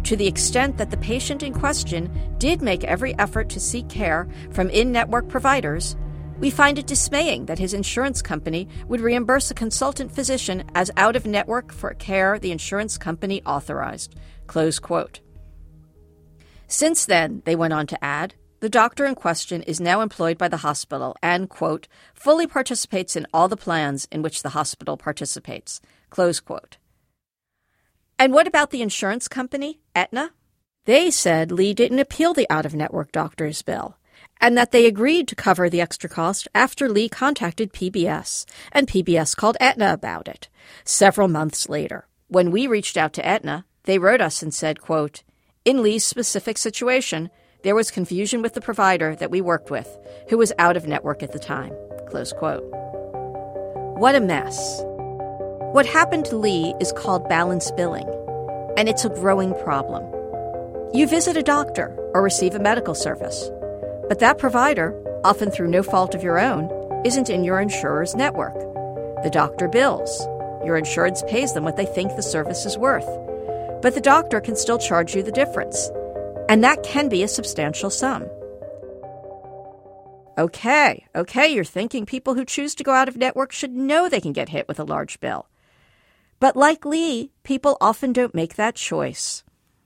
To 0.06 0.16
the 0.16 0.28
extent 0.28 0.78
that 0.78 0.90
the 0.90 0.98
patient 0.98 1.44
in 1.44 1.54
question 1.54 2.12
did 2.40 2.62
make 2.62 2.84
every 2.84 3.18
effort 3.20 3.50
to 3.50 3.60
seek 3.60 3.88
care 3.90 4.28
from 4.52 4.70
in 4.70 4.92
network 4.92 5.30
providers, 5.30 5.96
we 6.40 6.50
find 6.50 6.80
it 6.80 6.88
dismaying 6.88 7.46
that 7.46 7.60
his 7.60 7.74
insurance 7.74 8.22
company 8.22 8.68
would 8.88 9.00
reimburse 9.00 9.50
a 9.52 9.54
consultant 9.54 10.12
physician 10.12 10.64
as 10.76 10.92
out 10.98 11.16
of 11.16 11.26
network 11.26 11.72
for 11.72 11.94
care 11.94 12.40
the 12.40 12.52
insurance 12.52 12.98
company 12.98 13.42
authorized. 13.44 14.16
Since 16.68 17.06
then, 17.06 17.44
they 17.46 17.56
went 17.56 17.74
on 17.74 17.88
to 17.88 18.04
add, 18.04 18.34
the 18.64 18.70
doctor 18.70 19.04
in 19.04 19.14
question 19.14 19.62
is 19.64 19.82
now 19.82 20.00
employed 20.00 20.38
by 20.38 20.48
the 20.48 20.64
hospital 20.64 21.18
and, 21.22 21.50
quote, 21.50 21.90
fully 22.14 22.48
participates 22.48 23.18
in 23.18 23.28
all 23.34 23.50
the 23.50 23.58
plans 23.58 24.08
in 24.10 24.22
which 24.22 24.42
the 24.42 24.52
hospital 24.52 24.96
participates, 24.96 25.82
close 26.10 26.40
quote. 26.40 26.78
And 28.18 28.32
what 28.32 28.48
about 28.48 28.72
the 28.72 28.82
insurance 28.82 29.28
company, 29.28 29.82
Aetna? 29.94 30.32
They 30.86 31.12
said 31.12 31.52
Lee 31.52 31.74
didn't 31.74 32.00
appeal 32.00 32.34
the 32.34 32.50
out 32.50 32.66
of 32.66 32.74
network 32.74 33.12
doctor's 33.12 33.62
bill, 33.62 33.98
and 34.40 34.58
that 34.58 34.72
they 34.72 34.86
agreed 34.86 35.28
to 35.28 35.36
cover 35.36 35.70
the 35.70 35.82
extra 35.82 36.10
cost 36.10 36.48
after 36.56 36.88
Lee 36.88 37.10
contacted 37.10 37.74
PBS, 37.74 38.46
and 38.72 38.88
PBS 38.88 39.36
called 39.36 39.58
Aetna 39.60 39.92
about 39.92 40.30
it. 40.30 40.48
Several 40.86 41.28
months 41.28 41.68
later, 41.68 42.08
when 42.30 42.50
we 42.50 42.68
reached 42.68 42.96
out 42.96 43.12
to 43.12 43.28
Aetna, 43.28 43.66
they 43.84 44.00
wrote 44.00 44.22
us 44.22 44.42
and 44.42 44.54
said, 44.54 44.80
quote, 44.80 45.22
In 45.66 45.84
Lee's 45.84 46.06
specific 46.06 46.58
situation, 46.58 47.30
there 47.64 47.76
was 47.76 47.92
confusion 47.92 48.42
with 48.42 48.54
the 48.54 48.62
provider 48.62 49.16
that 49.16 49.32
we 49.32 49.40
worked 49.40 49.72
with, 49.72 49.88
who 50.30 50.38
was 50.38 50.52
out 50.60 50.76
of 50.76 50.86
network 50.86 51.24
at 51.24 51.32
the 51.32 51.40
time. 51.40 51.74
Close 52.08 52.34
quote. 52.34 52.64
What 53.98 54.16
a 54.16 54.20
mess. 54.20 54.82
What 55.72 55.86
happened 55.86 56.26
to 56.26 56.36
Lee 56.36 56.76
is 56.82 56.92
called 56.92 57.30
balance 57.30 57.72
billing, 57.72 58.08
and 58.78 58.90
it's 58.90 59.06
a 59.06 59.10
growing 59.10 59.54
problem. 59.64 60.04
You 60.94 61.08
visit 61.08 61.38
a 61.38 61.42
doctor 61.42 61.98
or 62.14 62.22
receive 62.22 62.54
a 62.54 62.60
medical 62.60 62.96
service, 62.96 63.50
but 64.10 64.20
that 64.20 64.38
provider, 64.38 64.94
often 65.24 65.50
through 65.50 65.70
no 65.70 65.84
fault 65.84 66.14
of 66.14 66.22
your 66.22 66.40
own, 66.40 66.70
isn't 67.06 67.30
in 67.30 67.46
your 67.46 67.62
insurer's 67.62 68.14
network. 68.14 68.56
The 69.24 69.32
doctor 69.32 69.70
bills. 69.70 70.28
Your 70.66 70.76
insurance 70.76 71.24
pays 71.30 71.54
them 71.54 71.64
what 71.64 71.78
they 71.78 71.86
think 71.86 72.16
the 72.16 72.24
service 72.24 72.66
is 72.66 72.78
worth. 72.78 73.08
But 73.82 73.96
the 73.96 74.02
doctor 74.02 74.42
can 74.42 74.58
still 74.58 74.78
charge 74.78 75.16
you 75.16 75.24
the 75.24 75.32
difference 75.32 75.90
and 76.54 76.64
that 76.64 76.84
can 76.84 77.10
be 77.10 77.24
a 77.24 77.28
substantial 77.28 77.90
sum. 77.90 78.30
Okay, 80.38 81.04
okay, 81.16 81.48
you're 81.48 81.64
thinking 81.64 82.06
people 82.06 82.36
who 82.36 82.46
choose 82.46 82.76
to 82.76 82.84
go 82.84 82.92
out 82.92 83.08
of 83.08 83.18
network 83.18 83.52
should 83.52 83.72
know 83.72 84.08
they 84.08 84.22
can 84.22 84.34
get 84.34 84.50
hit 84.50 84.68
with 84.68 84.80
a 84.80 84.84
large 84.84 85.20
bill. 85.20 85.48
But 86.40 86.56
like 86.56 86.86
Lee, 86.86 87.32
people 87.42 87.76
often 87.82 88.14
don't 88.14 88.36
make 88.36 88.54
that 88.54 88.76
choice. 88.76 89.44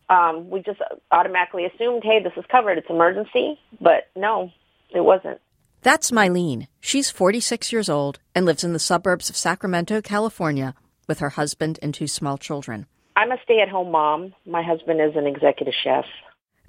Um, 0.10 0.50
we 0.50 0.62
just 0.62 0.82
automatically 1.10 1.64
assumed, 1.64 2.04
hey, 2.04 2.22
this 2.22 2.34
is 2.36 2.44
covered. 2.52 2.78
It's 2.78 2.90
emergency. 2.90 3.58
But 3.80 4.10
no, 4.14 4.52
it 4.90 5.06
wasn't. 5.06 5.40
That's 5.84 6.12
Mylene. 6.12 6.68
She's 6.82 7.10
46 7.10 7.72
years 7.72 7.88
old 7.88 8.20
and 8.36 8.46
lives 8.46 8.66
in 8.66 8.74
the 8.74 8.80
suburbs 8.80 9.30
of 9.30 9.38
Sacramento, 9.38 10.02
California, 10.02 10.74
with 11.08 11.20
her 11.20 11.30
husband 11.30 11.80
and 11.82 11.94
two 11.94 12.08
small 12.08 12.38
children. 12.38 12.88
I'm 13.16 13.32
a 13.32 13.38
stay 13.46 13.62
at 13.62 13.70
home 13.70 13.92
mom. 13.92 14.34
My 14.46 14.64
husband 14.64 15.00
is 15.00 15.16
an 15.16 15.28
executive 15.28 15.74
chef. 15.74 16.04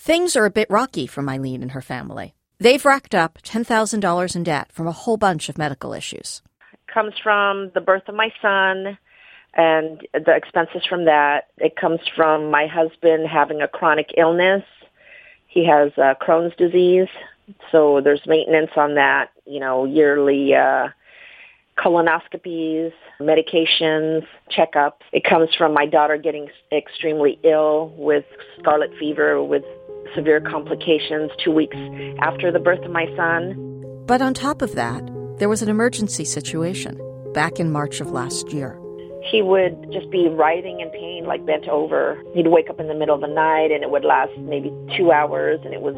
Things 0.00 0.37
are 0.37 0.44
a 0.44 0.50
bit 0.50 0.70
rocky 0.70 1.08
for 1.08 1.22
Mylene 1.22 1.61
and 1.61 1.72
her 1.72 1.82
family. 1.82 2.34
They've 2.61 2.84
racked 2.84 3.16
up 3.16 3.42
$10,000 3.42 4.37
in 4.37 4.42
debt 4.44 4.70
from 4.72 4.87
a 4.87 4.92
whole 4.92 5.16
bunch 5.16 5.48
of 5.48 5.58
medical 5.58 5.92
issues. 5.92 6.40
It 6.72 6.92
comes 6.92 7.14
from 7.20 7.72
the 7.74 7.80
birth 7.80 8.08
of 8.08 8.14
my 8.14 8.32
son 8.40 8.96
and 9.54 10.06
the 10.14 10.34
expenses 10.37 10.82
from 10.88 11.06
that. 11.06 11.48
It 11.58 11.74
comes 11.74 11.98
from 12.14 12.48
my 12.50 12.68
husband 12.68 13.26
having 13.28 13.61
a 13.61 13.66
chronic 13.66 14.14
illness. 14.16 14.62
He 15.48 15.66
has 15.66 15.90
uh, 15.98 16.14
Crohn's 16.22 16.54
disease, 16.56 17.08
so 17.72 18.00
there's 18.02 18.22
maintenance 18.26 18.70
on 18.76 18.94
that, 18.94 19.30
you 19.46 19.58
know, 19.58 19.84
yearly 19.84 20.54
uh, 20.54 20.88
colonoscopies, 21.76 22.92
medications, 23.20 24.26
checkups. 24.56 25.02
It 25.12 25.24
comes 25.24 25.48
from 25.56 25.72
my 25.72 25.87
daughter 25.87 26.16
getting 26.16 26.48
extremely 26.70 27.38
ill 27.42 27.92
with 27.96 28.24
scarlet 28.58 28.90
fever, 28.98 29.42
with 29.42 29.64
severe 30.14 30.40
complications 30.40 31.30
two 31.42 31.52
weeks 31.52 31.76
after 32.20 32.50
the 32.50 32.58
birth 32.58 32.84
of 32.84 32.90
my 32.90 33.06
son. 33.16 33.54
But 34.06 34.22
on 34.22 34.34
top 34.34 34.62
of 34.62 34.74
that, 34.74 35.02
there 35.38 35.48
was 35.48 35.62
an 35.62 35.68
emergency 35.68 36.24
situation 36.24 37.00
back 37.32 37.60
in 37.60 37.70
March 37.70 38.00
of 38.00 38.10
last 38.10 38.52
year. 38.52 38.80
He 39.30 39.42
would 39.42 39.92
just 39.92 40.10
be 40.10 40.28
writhing 40.28 40.80
in 40.80 40.90
pain, 40.90 41.26
like 41.26 41.44
bent 41.44 41.68
over. 41.68 42.22
He'd 42.34 42.46
wake 42.46 42.70
up 42.70 42.80
in 42.80 42.88
the 42.88 42.94
middle 42.94 43.14
of 43.14 43.20
the 43.20 43.28
night 43.28 43.70
and 43.70 43.82
it 43.82 43.90
would 43.90 44.04
last 44.04 44.32
maybe 44.38 44.72
two 44.96 45.12
hours. 45.12 45.60
And 45.64 45.74
it 45.74 45.82
was, 45.82 45.94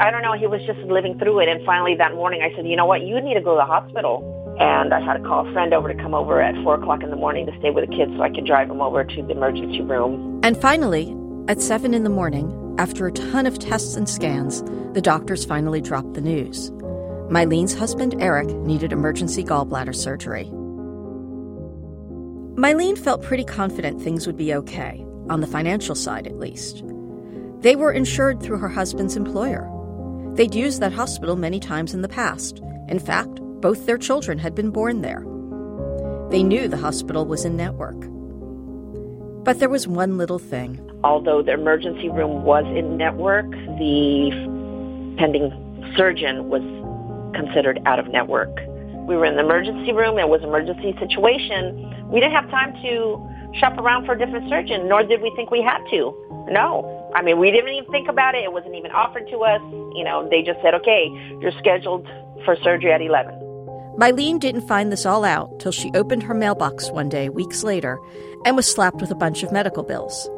I 0.00 0.10
don't 0.10 0.22
know, 0.22 0.32
he 0.32 0.46
was 0.46 0.62
just 0.66 0.78
living 0.88 1.18
through 1.18 1.40
it. 1.40 1.48
And 1.48 1.64
finally 1.66 1.94
that 1.98 2.14
morning 2.14 2.42
I 2.42 2.54
said, 2.56 2.66
you 2.66 2.76
know 2.76 2.86
what, 2.86 3.02
you 3.02 3.20
need 3.20 3.34
to 3.34 3.40
go 3.42 3.52
to 3.52 3.60
the 3.60 3.66
hospital. 3.66 4.24
And 4.58 4.94
I 4.94 5.00
had 5.04 5.14
to 5.14 5.22
call 5.22 5.46
a 5.46 5.52
friend 5.52 5.74
over 5.74 5.92
to 5.92 6.00
come 6.00 6.14
over 6.14 6.40
at 6.40 6.54
4 6.62 6.74
o'clock 6.76 7.02
in 7.02 7.10
the 7.10 7.16
morning 7.16 7.46
to 7.46 7.52
stay 7.58 7.70
with 7.70 7.88
the 7.88 7.94
kids 7.94 8.12
so 8.16 8.22
I 8.22 8.30
could 8.30 8.46
drive 8.46 8.70
him 8.70 8.80
over 8.80 9.04
to 9.04 9.22
the 9.22 9.30
emergency 9.30 9.80
room. 9.80 10.40
And 10.42 10.56
finally, 10.56 11.14
at 11.50 11.60
7 11.60 11.92
in 11.94 12.04
the 12.04 12.10
morning, 12.10 12.76
after 12.78 13.08
a 13.08 13.12
ton 13.12 13.44
of 13.44 13.58
tests 13.58 13.96
and 13.96 14.08
scans, 14.08 14.62
the 14.94 15.00
doctors 15.02 15.44
finally 15.44 15.80
dropped 15.80 16.14
the 16.14 16.20
news. 16.20 16.70
Mylene's 17.28 17.74
husband, 17.74 18.14
Eric, 18.22 18.46
needed 18.58 18.92
emergency 18.92 19.42
gallbladder 19.42 19.96
surgery. 19.96 20.44
Mylene 22.54 22.96
felt 22.96 23.24
pretty 23.24 23.42
confident 23.42 24.00
things 24.00 24.28
would 24.28 24.36
be 24.36 24.54
okay, 24.54 25.04
on 25.28 25.40
the 25.40 25.46
financial 25.48 25.96
side 25.96 26.28
at 26.28 26.38
least. 26.38 26.84
They 27.62 27.74
were 27.74 27.90
insured 27.90 28.40
through 28.40 28.58
her 28.58 28.68
husband's 28.68 29.16
employer. 29.16 29.68
They'd 30.36 30.54
used 30.54 30.80
that 30.80 30.92
hospital 30.92 31.34
many 31.34 31.58
times 31.58 31.94
in 31.94 32.02
the 32.02 32.08
past. 32.08 32.60
In 32.86 33.00
fact, 33.00 33.40
both 33.60 33.86
their 33.86 33.98
children 33.98 34.38
had 34.38 34.54
been 34.54 34.70
born 34.70 35.00
there. 35.00 35.26
They 36.30 36.44
knew 36.44 36.68
the 36.68 36.76
hospital 36.76 37.26
was 37.26 37.44
in 37.44 37.56
network. 37.56 38.00
But 39.44 39.58
there 39.58 39.68
was 39.68 39.88
one 39.88 40.18
little 40.18 40.38
thing. 40.38 40.78
Although 41.02 41.42
the 41.42 41.52
emergency 41.52 42.08
room 42.08 42.44
was 42.44 42.64
in 42.76 42.96
network, 42.96 43.50
the 43.50 44.30
pending 45.16 45.50
surgeon 45.96 46.48
was 46.48 46.62
considered 47.34 47.80
out 47.86 47.98
of 47.98 48.08
network. 48.08 48.50
We 49.08 49.16
were 49.16 49.24
in 49.24 49.36
the 49.36 49.44
emergency 49.44 49.92
room. 49.92 50.18
It 50.18 50.28
was 50.28 50.42
an 50.42 50.48
emergency 50.48 50.94
situation. 50.98 52.10
We 52.10 52.20
didn't 52.20 52.34
have 52.34 52.50
time 52.50 52.74
to 52.82 53.18
shop 53.58 53.78
around 53.78 54.06
for 54.06 54.12
a 54.12 54.18
different 54.18 54.48
surgeon, 54.48 54.88
nor 54.88 55.02
did 55.02 55.22
we 55.22 55.32
think 55.34 55.50
we 55.50 55.62
had 55.62 55.80
to. 55.90 56.14
No. 56.50 57.10
I 57.14 57.22
mean, 57.22 57.38
we 57.38 57.50
didn't 57.50 57.70
even 57.70 57.90
think 57.90 58.08
about 58.08 58.34
it. 58.34 58.44
It 58.44 58.52
wasn't 58.52 58.74
even 58.74 58.90
offered 58.92 59.26
to 59.30 59.38
us. 59.38 59.60
You 59.96 60.04
know, 60.04 60.28
they 60.28 60.42
just 60.42 60.60
said, 60.62 60.74
okay, 60.74 61.08
you're 61.40 61.56
scheduled 61.58 62.06
for 62.44 62.56
surgery 62.62 62.92
at 62.92 63.00
11. 63.00 63.34
Mylene 63.98 64.38
didn't 64.38 64.62
find 64.62 64.92
this 64.92 65.04
all 65.04 65.24
out 65.24 65.58
till 65.58 65.72
she 65.72 65.90
opened 65.94 66.22
her 66.22 66.34
mailbox 66.34 66.90
one 66.90 67.08
day, 67.08 67.28
weeks 67.28 67.64
later, 67.64 67.98
and 68.44 68.56
was 68.56 68.70
slapped 68.70 69.00
with 69.00 69.10
a 69.10 69.16
bunch 69.16 69.42
of 69.42 69.52
medical 69.52 69.82
bills. 69.82 70.28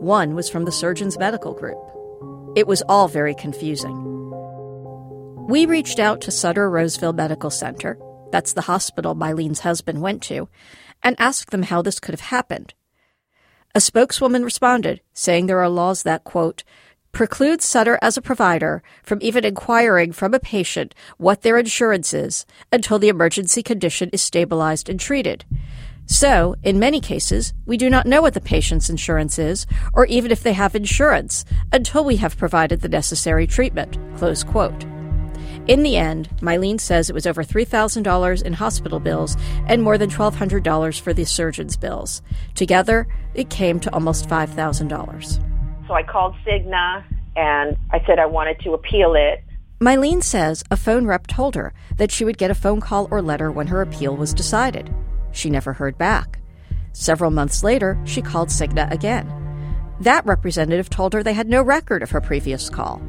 One 0.00 0.34
was 0.34 0.48
from 0.48 0.64
the 0.64 0.72
surgeon's 0.72 1.18
medical 1.18 1.54
group. 1.54 1.78
It 2.56 2.66
was 2.66 2.82
all 2.88 3.08
very 3.08 3.34
confusing. 3.34 3.96
We 5.48 5.66
reached 5.66 5.98
out 5.98 6.20
to 6.22 6.30
Sutter 6.30 6.70
Roseville 6.70 7.12
Medical 7.12 7.50
Center, 7.50 7.98
that's 8.34 8.52
the 8.52 8.62
hospital 8.62 9.14
Mylene's 9.14 9.60
husband 9.60 10.00
went 10.00 10.22
to, 10.24 10.48
and 11.04 11.14
asked 11.20 11.50
them 11.50 11.62
how 11.62 11.82
this 11.82 12.00
could 12.00 12.12
have 12.14 12.32
happened. 12.32 12.74
A 13.76 13.80
spokeswoman 13.80 14.42
responded, 14.42 15.00
saying 15.12 15.46
there 15.46 15.60
are 15.62 15.68
laws 15.68 16.02
that, 16.02 16.24
quote, 16.24 16.64
preclude 17.12 17.62
Sutter 17.62 17.98
as 18.02 18.16
a 18.16 18.22
provider 18.22 18.82
from 19.02 19.18
even 19.22 19.44
inquiring 19.44 20.12
from 20.12 20.34
a 20.34 20.40
patient 20.40 20.94
what 21.16 21.42
their 21.42 21.58
insurance 21.58 22.12
is 22.12 22.44
until 22.72 22.98
the 22.98 23.08
emergency 23.08 23.62
condition 23.62 24.10
is 24.12 24.20
stabilized 24.20 24.88
and 24.88 24.98
treated. 24.98 25.44
So, 26.06 26.54
in 26.62 26.78
many 26.78 27.00
cases, 27.00 27.54
we 27.64 27.76
do 27.76 27.88
not 27.88 28.06
know 28.06 28.20
what 28.20 28.34
the 28.34 28.40
patient's 28.40 28.90
insurance 28.90 29.38
is, 29.38 29.66
or 29.94 30.04
even 30.06 30.30
if 30.30 30.42
they 30.42 30.52
have 30.52 30.74
insurance, 30.74 31.44
until 31.72 32.04
we 32.04 32.16
have 32.16 32.36
provided 32.36 32.80
the 32.80 32.88
necessary 32.88 33.46
treatment. 33.46 33.98
Close 34.16 34.44
quote. 34.44 34.84
In 35.66 35.82
the 35.82 35.96
end, 35.96 36.28
Mylene 36.40 36.78
says 36.78 37.08
it 37.08 37.14
was 37.14 37.26
over 37.26 37.42
$3,000 37.42 38.42
in 38.42 38.52
hospital 38.52 39.00
bills 39.00 39.36
and 39.66 39.82
more 39.82 39.96
than 39.96 40.10
$1,200 40.10 41.00
for 41.00 41.14
the 41.14 41.24
surgeon's 41.24 41.76
bills. 41.76 42.20
Together, 42.54 43.08
it 43.32 43.48
came 43.48 43.80
to 43.80 43.92
almost 43.94 44.28
$5,000. 44.28 45.86
So 45.88 45.94
I 45.94 46.02
called 46.02 46.34
Cigna 46.46 47.02
and 47.34 47.78
I 47.90 48.04
said 48.04 48.18
I 48.18 48.26
wanted 48.26 48.60
to 48.60 48.74
appeal 48.74 49.14
it. 49.14 49.42
Mylene 49.80 50.22
says 50.22 50.64
a 50.70 50.76
phone 50.76 51.06
rep 51.06 51.26
told 51.26 51.54
her 51.54 51.72
that 51.96 52.10
she 52.10 52.24
would 52.24 52.38
get 52.38 52.50
a 52.50 52.54
phone 52.54 52.80
call 52.80 53.08
or 53.10 53.22
letter 53.22 53.50
when 53.50 53.68
her 53.68 53.80
appeal 53.80 54.16
was 54.16 54.34
decided. 54.34 54.94
She 55.34 55.50
never 55.50 55.74
heard 55.74 55.98
back. 55.98 56.40
Several 56.92 57.30
months 57.30 57.64
later, 57.64 58.00
she 58.04 58.22
called 58.22 58.48
Cigna 58.48 58.90
again. 58.90 59.30
That 60.00 60.24
representative 60.26 60.88
told 60.88 61.12
her 61.12 61.22
they 61.22 61.32
had 61.32 61.48
no 61.48 61.62
record 61.62 62.02
of 62.02 62.10
her 62.10 62.20
previous 62.20 62.70
call 62.70 63.02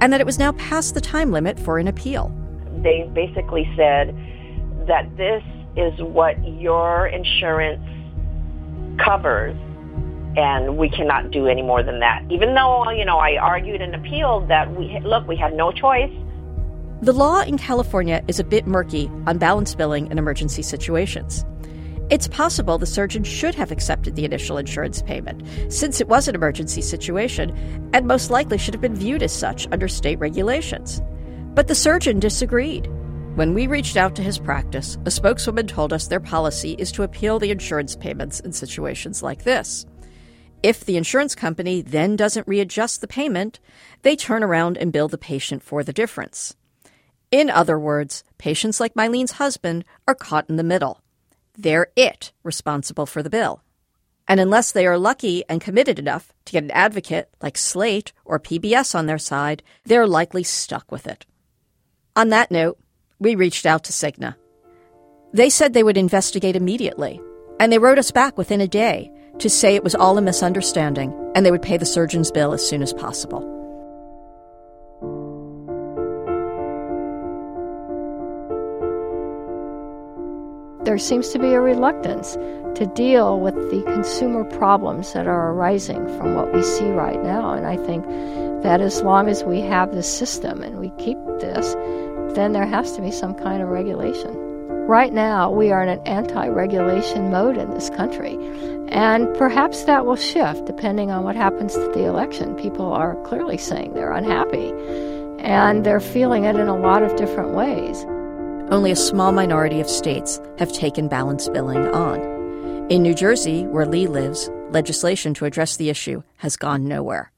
and 0.00 0.12
that 0.12 0.20
it 0.20 0.26
was 0.26 0.38
now 0.38 0.52
past 0.52 0.94
the 0.94 1.00
time 1.00 1.30
limit 1.30 1.58
for 1.58 1.78
an 1.78 1.88
appeal. 1.88 2.34
They 2.82 3.10
basically 3.14 3.70
said 3.76 4.16
that 4.86 5.16
this 5.16 5.42
is 5.76 6.00
what 6.00 6.36
your 6.46 7.06
insurance 7.06 7.82
covers 9.04 9.56
and 10.36 10.76
we 10.76 10.88
cannot 10.88 11.30
do 11.30 11.46
any 11.46 11.62
more 11.62 11.82
than 11.82 12.00
that. 12.00 12.22
Even 12.30 12.54
though, 12.54 12.88
you 12.90 13.04
know, 13.04 13.18
I 13.18 13.36
argued 13.36 13.80
and 13.80 13.94
appealed 13.94 14.48
that 14.48 14.74
we 14.76 15.00
look, 15.00 15.26
we 15.26 15.36
had 15.36 15.54
no 15.54 15.72
choice. 15.72 16.12
The 17.02 17.12
law 17.12 17.40
in 17.40 17.58
California 17.58 18.22
is 18.28 18.38
a 18.38 18.44
bit 18.44 18.66
murky 18.66 19.10
on 19.26 19.38
balance 19.38 19.74
billing 19.74 20.10
in 20.10 20.18
emergency 20.18 20.62
situations. 20.62 21.44
It's 22.10 22.26
possible 22.26 22.76
the 22.76 22.86
surgeon 22.86 23.22
should 23.22 23.54
have 23.54 23.70
accepted 23.70 24.16
the 24.16 24.24
initial 24.24 24.58
insurance 24.58 25.00
payment, 25.00 25.46
since 25.72 26.00
it 26.00 26.08
was 26.08 26.26
an 26.26 26.34
emergency 26.34 26.82
situation, 26.82 27.56
and 27.94 28.06
most 28.08 28.30
likely 28.30 28.58
should 28.58 28.74
have 28.74 28.80
been 28.80 28.96
viewed 28.96 29.22
as 29.22 29.32
such 29.32 29.68
under 29.70 29.86
state 29.86 30.18
regulations. 30.18 31.00
But 31.54 31.68
the 31.68 31.74
surgeon 31.76 32.18
disagreed. 32.18 32.88
When 33.36 33.54
we 33.54 33.68
reached 33.68 33.96
out 33.96 34.16
to 34.16 34.24
his 34.24 34.40
practice, 34.40 34.98
a 35.04 35.10
spokeswoman 35.12 35.68
told 35.68 35.92
us 35.92 36.08
their 36.08 36.18
policy 36.18 36.72
is 36.80 36.90
to 36.92 37.04
appeal 37.04 37.38
the 37.38 37.52
insurance 37.52 37.94
payments 37.94 38.40
in 38.40 38.52
situations 38.52 39.22
like 39.22 39.44
this. 39.44 39.86
If 40.64 40.84
the 40.84 40.96
insurance 40.96 41.36
company 41.36 41.80
then 41.80 42.16
doesn't 42.16 42.48
readjust 42.48 43.00
the 43.00 43.06
payment, 43.06 43.60
they 44.02 44.16
turn 44.16 44.42
around 44.42 44.78
and 44.78 44.92
bill 44.92 45.06
the 45.06 45.16
patient 45.16 45.62
for 45.62 45.84
the 45.84 45.92
difference. 45.92 46.56
In 47.30 47.48
other 47.48 47.78
words, 47.78 48.24
patients 48.36 48.80
like 48.80 48.96
Mylene's 48.96 49.32
husband 49.32 49.84
are 50.08 50.14
caught 50.16 50.50
in 50.50 50.56
the 50.56 50.64
middle. 50.64 50.99
They're 51.60 51.88
it 51.94 52.32
responsible 52.42 53.04
for 53.04 53.22
the 53.22 53.28
bill. 53.28 53.62
And 54.26 54.40
unless 54.40 54.72
they 54.72 54.86
are 54.86 54.96
lucky 54.96 55.44
and 55.46 55.60
committed 55.60 55.98
enough 55.98 56.32
to 56.46 56.52
get 56.52 56.64
an 56.64 56.70
advocate 56.70 57.28
like 57.42 57.58
Slate 57.58 58.12
or 58.24 58.40
PBS 58.40 58.94
on 58.94 59.04
their 59.04 59.18
side, 59.18 59.62
they're 59.84 60.06
likely 60.06 60.42
stuck 60.42 60.90
with 60.90 61.06
it. 61.06 61.26
On 62.16 62.30
that 62.30 62.50
note, 62.50 62.78
we 63.18 63.34
reached 63.34 63.66
out 63.66 63.84
to 63.84 63.92
Cigna. 63.92 64.36
They 65.34 65.50
said 65.50 65.74
they 65.74 65.82
would 65.82 65.98
investigate 65.98 66.56
immediately, 66.56 67.20
and 67.58 67.70
they 67.70 67.78
wrote 67.78 67.98
us 67.98 68.10
back 68.10 68.38
within 68.38 68.62
a 68.62 68.66
day 68.66 69.12
to 69.38 69.50
say 69.50 69.74
it 69.74 69.84
was 69.84 69.94
all 69.94 70.16
a 70.16 70.22
misunderstanding 70.22 71.12
and 71.34 71.44
they 71.44 71.50
would 71.50 71.62
pay 71.62 71.76
the 71.76 71.84
surgeon's 71.84 72.30
bill 72.30 72.54
as 72.54 72.66
soon 72.66 72.82
as 72.82 72.94
possible. 72.94 73.59
There 80.84 80.98
seems 80.98 81.28
to 81.30 81.38
be 81.38 81.52
a 81.52 81.60
reluctance 81.60 82.36
to 82.76 82.86
deal 82.94 83.40
with 83.40 83.54
the 83.70 83.82
consumer 83.82 84.44
problems 84.44 85.12
that 85.12 85.26
are 85.26 85.50
arising 85.50 86.06
from 86.16 86.34
what 86.34 86.52
we 86.54 86.62
see 86.62 86.90
right 86.90 87.22
now. 87.22 87.52
And 87.52 87.66
I 87.66 87.76
think 87.76 88.04
that 88.62 88.80
as 88.80 89.02
long 89.02 89.28
as 89.28 89.44
we 89.44 89.60
have 89.60 89.92
this 89.92 90.10
system 90.12 90.62
and 90.62 90.78
we 90.78 90.90
keep 90.98 91.18
this, 91.40 91.74
then 92.34 92.52
there 92.52 92.66
has 92.66 92.92
to 92.92 93.02
be 93.02 93.10
some 93.10 93.34
kind 93.34 93.62
of 93.62 93.68
regulation. 93.68 94.48
right 94.86 95.12
now 95.12 95.48
we 95.48 95.70
are 95.70 95.82
in 95.84 95.88
an 95.88 96.00
anti 96.04 96.48
regulation 96.48 97.30
mode 97.30 97.56
in 97.56 97.70
this 97.70 97.90
country. 97.90 98.36
And 98.88 99.32
perhaps 99.36 99.84
that 99.84 100.04
will 100.04 100.16
shift 100.16 100.64
depending 100.64 101.10
on 101.12 101.22
what 101.22 101.36
happens 101.36 101.74
to 101.74 101.92
the 101.92 102.06
election. 102.06 102.56
People 102.56 102.92
are 102.92 103.14
clearly 103.22 103.56
saying 103.58 103.92
they're 103.92 104.12
unhappy, 104.12 104.72
and 105.38 105.86
they're 105.86 106.00
feeling 106.00 106.44
it 106.44 106.56
in 106.56 106.66
a 106.66 106.76
lot 106.76 107.04
of 107.04 107.14
different 107.16 107.54
ways. 107.54 108.04
Only 108.70 108.92
a 108.92 108.96
small 108.96 109.32
minority 109.32 109.80
of 109.80 109.90
states 109.90 110.40
have 110.58 110.72
taken 110.72 111.08
balance 111.08 111.48
billing 111.48 111.88
on. 111.88 112.20
In 112.88 113.02
New 113.02 113.14
Jersey, 113.14 113.66
where 113.66 113.84
Lee 113.84 114.06
lives, 114.06 114.48
legislation 114.70 115.34
to 115.34 115.44
address 115.44 115.76
the 115.76 115.90
issue 115.90 116.22
has 116.36 116.56
gone 116.56 116.84
nowhere. 116.86 117.32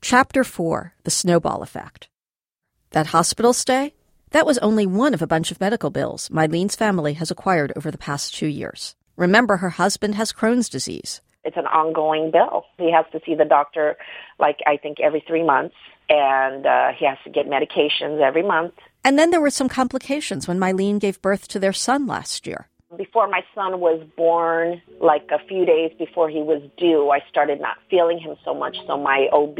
Chapter 0.00 0.42
4 0.42 0.94
The 1.04 1.10
Snowball 1.10 1.62
Effect. 1.62 2.08
That 2.92 3.08
hospital 3.08 3.52
stay? 3.52 3.92
That 4.30 4.46
was 4.46 4.56
only 4.58 4.86
one 4.86 5.12
of 5.12 5.20
a 5.20 5.26
bunch 5.26 5.50
of 5.50 5.60
medical 5.60 5.90
bills 5.90 6.30
Mylene's 6.30 6.74
family 6.74 7.12
has 7.14 7.30
acquired 7.30 7.74
over 7.76 7.90
the 7.90 7.98
past 7.98 8.34
two 8.34 8.46
years. 8.46 8.96
Remember, 9.16 9.58
her 9.58 9.70
husband 9.70 10.14
has 10.14 10.32
Crohn's 10.32 10.70
disease. 10.70 11.20
It's 11.44 11.58
an 11.58 11.66
ongoing 11.66 12.30
bill. 12.30 12.64
He 12.78 12.90
has 12.90 13.04
to 13.12 13.20
see 13.26 13.34
the 13.34 13.44
doctor, 13.44 13.98
like, 14.38 14.60
I 14.66 14.78
think 14.78 14.98
every 15.00 15.22
three 15.26 15.44
months, 15.44 15.74
and 16.08 16.64
uh, 16.64 16.92
he 16.98 17.04
has 17.04 17.18
to 17.24 17.30
get 17.30 17.46
medications 17.46 18.22
every 18.22 18.42
month. 18.42 18.72
And 19.08 19.18
then 19.18 19.30
there 19.30 19.40
were 19.40 19.48
some 19.48 19.70
complications 19.70 20.46
when 20.46 20.58
Mylene 20.58 21.00
gave 21.00 21.22
birth 21.22 21.48
to 21.48 21.58
their 21.58 21.72
son 21.72 22.06
last 22.06 22.46
year. 22.46 22.68
Before 22.94 23.26
my 23.26 23.40
son 23.54 23.80
was 23.80 24.06
born, 24.18 24.82
like 25.00 25.26
a 25.30 25.38
few 25.48 25.64
days 25.64 25.92
before 25.98 26.28
he 26.28 26.42
was 26.42 26.60
due, 26.76 27.08
I 27.08 27.20
started 27.26 27.58
not 27.58 27.78
feeling 27.88 28.18
him 28.18 28.36
so 28.44 28.52
much, 28.52 28.76
so 28.86 28.98
my 28.98 29.28
OB 29.32 29.58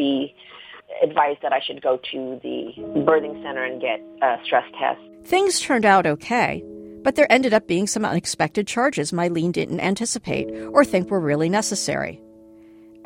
advised 1.03 1.41
that 1.41 1.55
I 1.55 1.61
should 1.67 1.81
go 1.81 1.99
to 2.13 2.39
the 2.43 2.75
birthing 3.07 3.43
center 3.43 3.65
and 3.65 3.81
get 3.81 4.03
a 4.21 4.37
stress 4.45 4.71
test. 4.79 5.01
Things 5.25 5.61
turned 5.61 5.87
out 5.87 6.07
okay, 6.07 6.63
but 7.03 7.15
there 7.15 7.33
ended 7.33 7.55
up 7.55 7.67
being 7.67 7.87
some 7.87 8.05
unexpected 8.05 8.67
charges 8.67 9.13
Mylene 9.13 9.53
didn't 9.53 9.81
anticipate 9.81 10.51
or 10.75 10.85
think 10.85 11.11
were 11.11 11.21
really 11.21 11.49
necessary. 11.49 12.21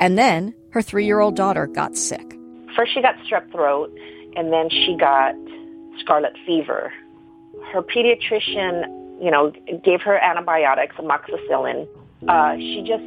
And 0.01 0.17
then 0.17 0.53
her 0.71 0.81
three 0.81 1.05
year 1.05 1.21
old 1.21 1.37
daughter 1.37 1.67
got 1.67 1.95
sick. 1.95 2.37
First, 2.75 2.93
she 2.93 3.01
got 3.01 3.15
strep 3.19 3.49
throat, 3.49 3.97
and 4.35 4.51
then 4.51 4.69
she 4.69 4.97
got 4.99 5.35
scarlet 5.99 6.33
fever. 6.45 6.91
Her 7.71 7.81
pediatrician, 7.81 9.21
you 9.23 9.31
know, 9.31 9.51
gave 9.83 10.01
her 10.01 10.17
antibiotics, 10.17 10.95
amoxicillin. 10.95 11.87
Uh, 12.27 12.55
she 12.57 12.83
just 12.87 13.03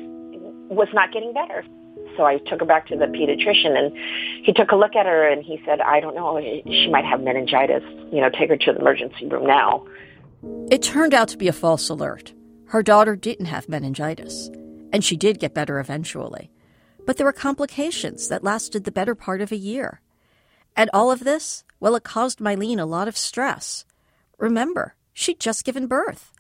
was 0.70 0.88
not 0.92 1.12
getting 1.12 1.33
better. 1.33 1.64
So 2.16 2.25
I 2.25 2.38
took 2.38 2.61
her 2.61 2.66
back 2.66 2.87
to 2.88 2.96
the 2.96 3.07
pediatrician 3.07 3.77
and 3.77 3.96
he 4.44 4.53
took 4.53 4.70
a 4.70 4.77
look 4.77 4.96
at 4.96 5.07
her 5.07 5.29
and 5.29 5.44
he 5.44 5.61
said, 5.66 5.81
I 5.81 6.01
don't 6.01 6.14
know, 6.14 6.40
she 6.40 6.88
might 6.90 7.05
have 7.05 7.20
meningitis. 7.20 7.83
You 8.12 8.20
know, 8.20 8.31
take 8.31 8.49
her 8.49 8.57
to 8.57 8.72
the 8.72 8.79
emergency 8.79 9.27
room 9.27 9.46
now. 9.46 9.87
It 10.70 10.83
turned 10.83 11.14
out 11.14 11.29
to 11.29 11.37
be 11.37 11.49
a 11.49 11.53
false 11.53 11.88
alert. 11.88 12.33
Her 12.66 12.83
daughter 12.83 13.16
didn't 13.16 13.46
have 13.46 13.68
meningitis, 13.68 14.51
and 14.92 15.05
she 15.05 15.16
did 15.16 15.38
get 15.38 15.55
better 15.55 15.79
eventually. 15.79 16.51
But 17.07 17.16
there 17.16 17.27
were 17.27 17.33
complications 17.33 18.29
that 18.29 18.42
lasted 18.42 18.85
the 18.85 18.92
better 18.92 19.14
part 19.14 19.40
of 19.40 19.53
a 19.53 19.57
year. 19.57 20.01
And 20.77 20.91
all 20.93 21.11
of 21.11 21.21
this, 21.21 21.65
well, 21.81 21.97
it 21.97 22.05
caused 22.05 22.39
Mylene 22.39 22.79
a 22.79 22.85
lot 22.85 23.09
of 23.09 23.17
stress. 23.17 23.85
Remember, 24.39 24.95
she'd 25.15 25.41
just 25.41 25.65
given 25.65 25.87
birth. 25.87 26.33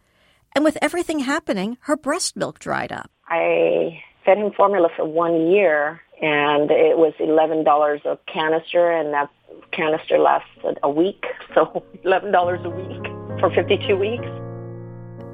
And 0.54 0.64
with 0.64 0.76
everything 0.82 1.20
happening, 1.20 1.78
her 1.80 1.96
breast 1.96 2.36
milk 2.36 2.58
dried 2.58 2.92
up. 2.92 3.10
I 3.28 4.02
fed 4.24 4.38
him 4.38 4.52
formula 4.52 4.88
for 4.94 5.04
one 5.04 5.50
year, 5.50 6.00
and 6.20 6.70
it 6.70 6.98
was 6.98 7.14
eleven 7.18 7.64
dollars 7.64 8.02
a 8.04 8.18
canister, 8.32 8.90
and 8.90 9.12
that 9.12 9.30
canister 9.72 10.18
lasted 10.18 10.78
a 10.82 10.90
week, 10.90 11.24
so 11.54 11.82
eleven 12.04 12.30
dollars 12.32 12.60
a 12.64 12.70
week 12.70 13.02
for 13.40 13.50
fifty-two 13.54 13.96
weeks. 13.96 14.26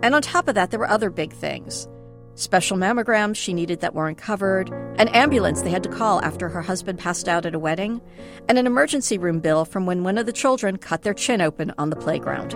And 0.03 0.15
on 0.15 0.23
top 0.23 0.49
of 0.49 0.55
that, 0.57 0.71
there 0.71 0.81
were 0.81 0.89
other 0.89 1.11
big 1.11 1.33
things. 1.33 1.87
Special 2.35 2.77
mammograms 2.77 3.37
she 3.37 3.53
needed 3.53 3.81
that 3.81 3.95
weren't 3.95 4.17
covered, 4.17 4.71
an 4.99 5.09
ambulance 5.09 5.63
they 5.63 5.71
had 5.71 5.83
to 5.83 5.89
call 5.89 6.23
after 6.23 6.49
her 6.49 6.63
husband 6.63 6.99
passed 6.99 7.29
out 7.29 7.45
at 7.45 7.55
a 7.55 7.59
wedding, 7.59 8.01
and 8.49 8.59
an 8.59 8.67
emergency 8.67 9.19
room 9.19 9.39
bill 9.39 9.65
from 9.65 9.85
when 9.85 10.03
one 10.03 10.17
of 10.17 10.25
the 10.25 10.33
children 10.33 10.79
cut 10.79 11.03
their 11.03 11.15
chin 11.15 11.43
open 11.43 11.73
on 11.77 11.91
the 11.91 11.97
playground. 11.97 12.53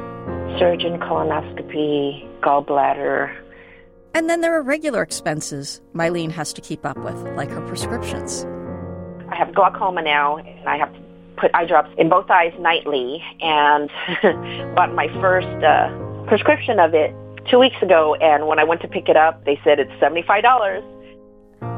Surgeon, 0.58 0.98
colonoscopy, 0.98 2.26
gallbladder, 2.40 3.36
and 4.16 4.30
then 4.30 4.40
there 4.40 4.56
are 4.56 4.62
regular 4.62 5.02
expenses 5.02 5.82
Mylene 5.94 6.30
has 6.30 6.54
to 6.54 6.62
keep 6.62 6.86
up 6.86 6.96
with, 6.96 7.22
like 7.36 7.50
her 7.50 7.60
prescriptions. 7.60 8.46
I 9.30 9.36
have 9.36 9.54
glaucoma 9.54 10.00
now, 10.00 10.38
and 10.38 10.66
I 10.66 10.78
have 10.78 10.90
to 10.90 11.00
put 11.36 11.50
eye 11.52 11.66
drops 11.66 11.90
in 11.98 12.08
both 12.08 12.30
eyes 12.30 12.54
nightly, 12.58 13.22
and 13.42 13.90
bought 14.74 14.94
my 14.94 15.08
first 15.20 15.62
uh, 15.62 15.90
prescription 16.28 16.78
of 16.80 16.94
it 16.94 17.14
two 17.50 17.58
weeks 17.58 17.76
ago. 17.82 18.14
And 18.16 18.46
when 18.46 18.58
I 18.58 18.64
went 18.64 18.80
to 18.82 18.88
pick 18.88 19.08
it 19.08 19.16
up, 19.16 19.44
they 19.44 19.60
said 19.64 19.78
it's 19.78 19.92
$75. 19.92 20.82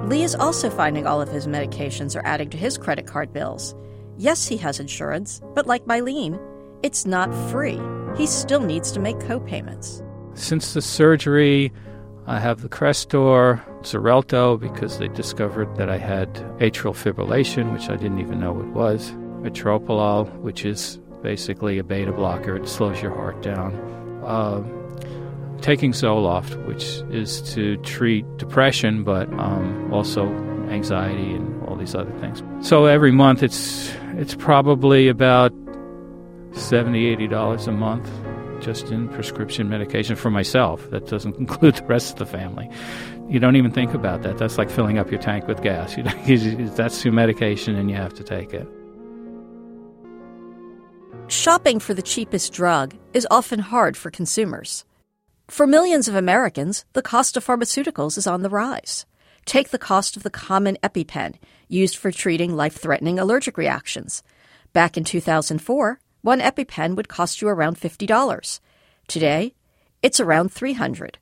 Lee 0.09 0.23
is 0.23 0.35
also 0.35 0.71
finding 0.71 1.07
all 1.07 1.21
of 1.21 1.29
his 1.29 1.47
medications 1.47 2.17
are 2.17 2.25
adding 2.25 2.51
to 2.51 2.57
his 2.57 2.79
credit 2.79 3.07
card 3.07 3.33
bills. 3.33 3.75
Yes, 4.17 4.49
he 4.49 4.57
has 4.57 4.81
insurance, 4.81 5.41
but 5.55 5.67
like 5.67 5.85
Mylene, 5.85 6.41
it's 6.83 7.07
not 7.07 7.33
free. 7.51 7.81
He 8.17 8.27
still 8.27 8.61
needs 8.61 8.91
to 8.93 9.01
make 9.01 9.21
co-payments. 9.21 10.03
Since 10.35 10.75
the 10.75 10.83
surgery, 10.83 11.73
I 12.27 12.39
have 12.41 12.63
the 12.63 12.69
Crestor, 12.69 13.63
Xarelto, 13.83 14.59
because 14.59 14.99
they 14.99 15.09
discovered 15.09 15.77
that 15.77 15.89
I 15.89 15.99
had 15.99 16.35
atrial 16.59 16.95
fibrillation, 16.95 17.73
which 17.73 17.89
I 17.89 17.97
didn't 17.97 18.21
even 18.21 18.41
know 18.41 18.59
it 18.61 18.69
was. 18.69 19.13
Metoprolol, 19.41 20.33
which 20.41 20.65
is 20.65 20.99
basically 21.23 21.79
a 21.79 21.85
beta 21.85 22.13
blocker, 22.13 22.57
it 22.57 22.69
slows 22.69 23.01
your 23.01 23.15
heart 23.15 23.43
down. 23.43 23.75
Uh, 24.25 24.61
taking 25.61 25.93
Zoloft, 25.93 26.65
which 26.67 26.85
is 27.11 27.43
to 27.55 27.77
treat 27.79 28.25
depression, 28.37 29.05
but 29.05 29.29
um, 29.35 29.93
also 29.93 30.29
anxiety 30.71 31.33
and 31.33 31.63
all 31.65 31.77
these 31.77 31.95
other 31.95 32.13
things. 32.21 32.43
So 32.67 32.85
every 32.87 33.13
month, 33.13 33.43
it's 33.43 33.93
it's 34.17 34.35
probably 34.35 35.09
about 35.09 35.53
70 36.53 37.07
80 37.07 37.29
dollars 37.29 37.67
a 37.67 37.73
month 37.73 38.11
just 38.61 38.91
in 38.91 39.09
prescription 39.09 39.69
medication 39.69 40.17
for 40.17 40.31
myself. 40.31 40.89
That 40.91 41.07
doesn't 41.07 41.37
include 41.39 41.77
the 41.77 41.85
rest 41.85 42.13
of 42.13 42.19
the 42.19 42.27
family. 42.27 42.69
You 43.29 43.39
don't 43.39 43.57
even 43.57 43.71
think 43.71 43.95
about 43.95 44.23
that. 44.23 44.39
That's 44.39 44.59
like 44.59 44.71
filling 44.71 44.99
up 44.99 45.11
your 45.11 45.21
tank 45.21 45.47
with 45.47 45.63
gas. 45.63 45.97
You 46.27 46.69
that's 46.71 47.05
your 47.05 47.15
medication, 47.15 47.77
and 47.77 47.91
you 47.91 47.97
have 47.97 48.15
to 48.15 48.25
take 48.25 48.55
it. 48.55 48.67
Shopping 51.29 51.79
for 51.79 51.93
the 51.93 52.03
cheapest 52.03 52.55
drug 52.55 52.95
is 53.13 53.27
often 53.31 53.59
hard 53.59 53.97
for 53.97 54.11
consumers. 54.11 54.85
For 55.51 55.67
millions 55.67 56.09
of 56.09 56.15
Americans, 56.15 56.85
the 56.93 57.01
cost 57.01 57.35
of 57.37 57.45
pharmaceuticals 57.45 58.19
is 58.19 58.27
on 58.27 58.43
the 58.43 58.51
rise. 58.51 59.07
Take 59.47 59.71
the 59.71 59.79
cost 59.79 60.15
of 60.15 60.23
the 60.23 60.31
common 60.31 60.77
EpiPen, 60.83 61.37
used 61.69 61.97
for 61.97 62.13
treating 62.13 62.55
life 62.55 62.77
threatening 62.77 63.19
allergic 63.19 63.57
reactions. 63.57 64.23
Back 64.75 64.99
in 64.99 65.05
2004, 65.05 66.01
one 66.21 66.41
EpiPen 66.41 66.97
would 66.97 67.09
cost 67.09 67.41
you 67.41 67.49
around 67.49 67.81
$50. 67.81 68.61
Today, 69.07 69.55
it's 70.03 70.21
around 70.21 70.53
300. 70.53 71.17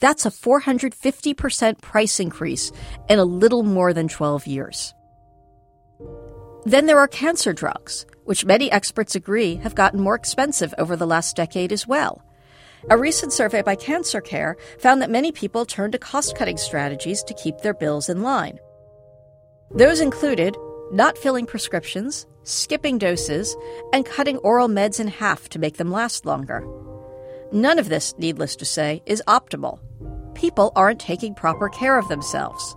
That's 0.00 0.26
a 0.26 0.30
450% 0.30 1.80
price 1.80 2.18
increase 2.18 2.72
in 3.08 3.20
a 3.20 3.24
little 3.24 3.62
more 3.62 3.92
than 3.92 4.08
12 4.08 4.48
years. 4.48 4.94
Then 6.64 6.86
there 6.86 6.98
are 6.98 7.08
cancer 7.08 7.52
drugs, 7.52 8.04
which 8.24 8.44
many 8.44 8.70
experts 8.72 9.14
agree 9.14 9.56
have 9.56 9.76
gotten 9.76 10.00
more 10.00 10.16
expensive 10.16 10.74
over 10.76 10.96
the 10.96 11.06
last 11.06 11.36
decade 11.36 11.72
as 11.72 11.86
well. 11.86 12.24
A 12.88 12.96
recent 12.96 13.32
survey 13.32 13.60
by 13.60 13.76
Cancer 13.76 14.22
Care 14.22 14.56
found 14.78 15.02
that 15.02 15.10
many 15.10 15.32
people 15.32 15.66
turn 15.66 15.92
to 15.92 15.98
cost 15.98 16.34
cutting 16.34 16.56
strategies 16.56 17.22
to 17.24 17.34
keep 17.34 17.58
their 17.58 17.74
bills 17.74 18.08
in 18.08 18.22
line. 18.22 18.58
Those 19.70 20.00
included 20.00 20.56
not 20.90 21.18
filling 21.18 21.44
prescriptions, 21.44 22.26
skipping 22.42 22.96
doses, 22.96 23.54
and 23.92 24.06
cutting 24.06 24.38
oral 24.38 24.66
meds 24.66 24.98
in 24.98 25.08
half 25.08 25.48
to 25.50 25.58
make 25.58 25.76
them 25.76 25.90
last 25.90 26.24
longer. 26.24 26.66
None 27.52 27.78
of 27.78 27.90
this, 27.90 28.14
needless 28.16 28.56
to 28.56 28.64
say, 28.64 29.02
is 29.04 29.22
optimal. 29.28 29.78
People 30.34 30.72
aren't 30.74 31.00
taking 31.00 31.34
proper 31.34 31.68
care 31.68 31.98
of 31.98 32.08
themselves. 32.08 32.74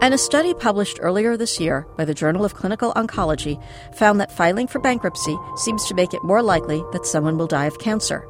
And 0.00 0.14
a 0.14 0.18
study 0.18 0.54
published 0.54 0.98
earlier 1.00 1.36
this 1.36 1.60
year 1.60 1.86
by 1.96 2.06
the 2.06 2.14
Journal 2.14 2.44
of 2.44 2.54
Clinical 2.54 2.92
Oncology 2.94 3.62
found 3.94 4.20
that 4.20 4.32
filing 4.32 4.66
for 4.66 4.80
bankruptcy 4.80 5.36
seems 5.56 5.84
to 5.86 5.94
make 5.94 6.14
it 6.14 6.24
more 6.24 6.42
likely 6.42 6.82
that 6.92 7.06
someone 7.06 7.36
will 7.36 7.46
die 7.46 7.66
of 7.66 7.78
cancer. 7.78 8.26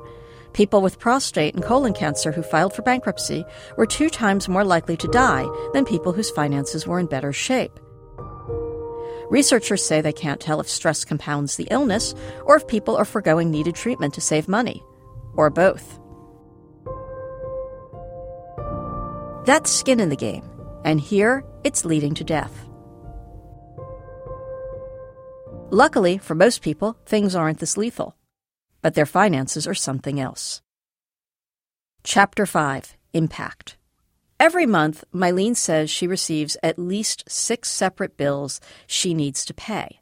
People 0.53 0.83
with 0.83 0.99
prostate 0.99 1.55
and 1.55 1.65
colon 1.65 1.95
cancer 1.95 2.31
who 2.31 2.43
filed 2.43 2.75
for 2.75 2.83
bankruptcy 2.83 3.45
were 3.77 3.87
two 3.87 4.11
times 4.11 4.49
more 4.49 4.65
likely 4.65 4.97
to 4.99 5.09
die 5.09 5.47
than 5.73 5.85
people 5.85 6.13
whose 6.13 6.31
finances 6.31 6.87
were 6.87 6.99
in 6.99 7.07
better 7.07 7.33
shape. 7.33 7.81
Researchers 9.31 9.83
say 9.83 10.03
they 10.03 10.13
can't 10.13 10.41
tell 10.41 10.61
if 10.61 10.69
stress 10.69 11.07
compounds 11.07 11.57
the 11.57 11.69
illness 11.71 12.15
or 12.45 12.57
if 12.57 12.69
people 12.69 12.97
are 12.97 13.07
foregoing 13.07 13.51
needed 13.51 13.75
treatment 13.75 14.13
to 14.13 14.21
save 14.21 14.47
money, 14.47 14.83
or 15.35 15.49
both. 15.49 15.99
That's 19.47 19.71
skin 19.71 20.01
in 20.01 20.11
the 20.11 20.17
game, 20.17 20.45
and 20.85 21.01
here 21.01 21.45
it's 21.65 21.87
leading 21.87 22.13
to 22.17 22.25
death. 22.25 22.69
Luckily, 25.71 26.19
for 26.19 26.35
most 26.35 26.61
people, 26.61 26.99
things 27.07 27.35
aren't 27.35 27.59
this 27.59 27.79
lethal. 27.79 28.15
But 28.83 28.95
their 28.95 29.07
finances 29.07 29.67
are 29.67 29.75
something 29.75 30.21
else. 30.21 30.61
Chapter 32.05 32.45
5 32.47 32.97
Impact 33.15 33.77
Every 34.41 34.67
month, 34.67 35.05
Mylene 35.15 35.57
says 35.57 35.89
she 35.89 36.09
receives 36.09 36.57
at 36.65 36.79
least 36.79 37.23
six 37.29 37.71
separate 37.71 38.17
bills 38.17 38.61
she 38.89 39.15
needs 39.15 39.45
to 39.45 39.55
pay. 39.55 40.01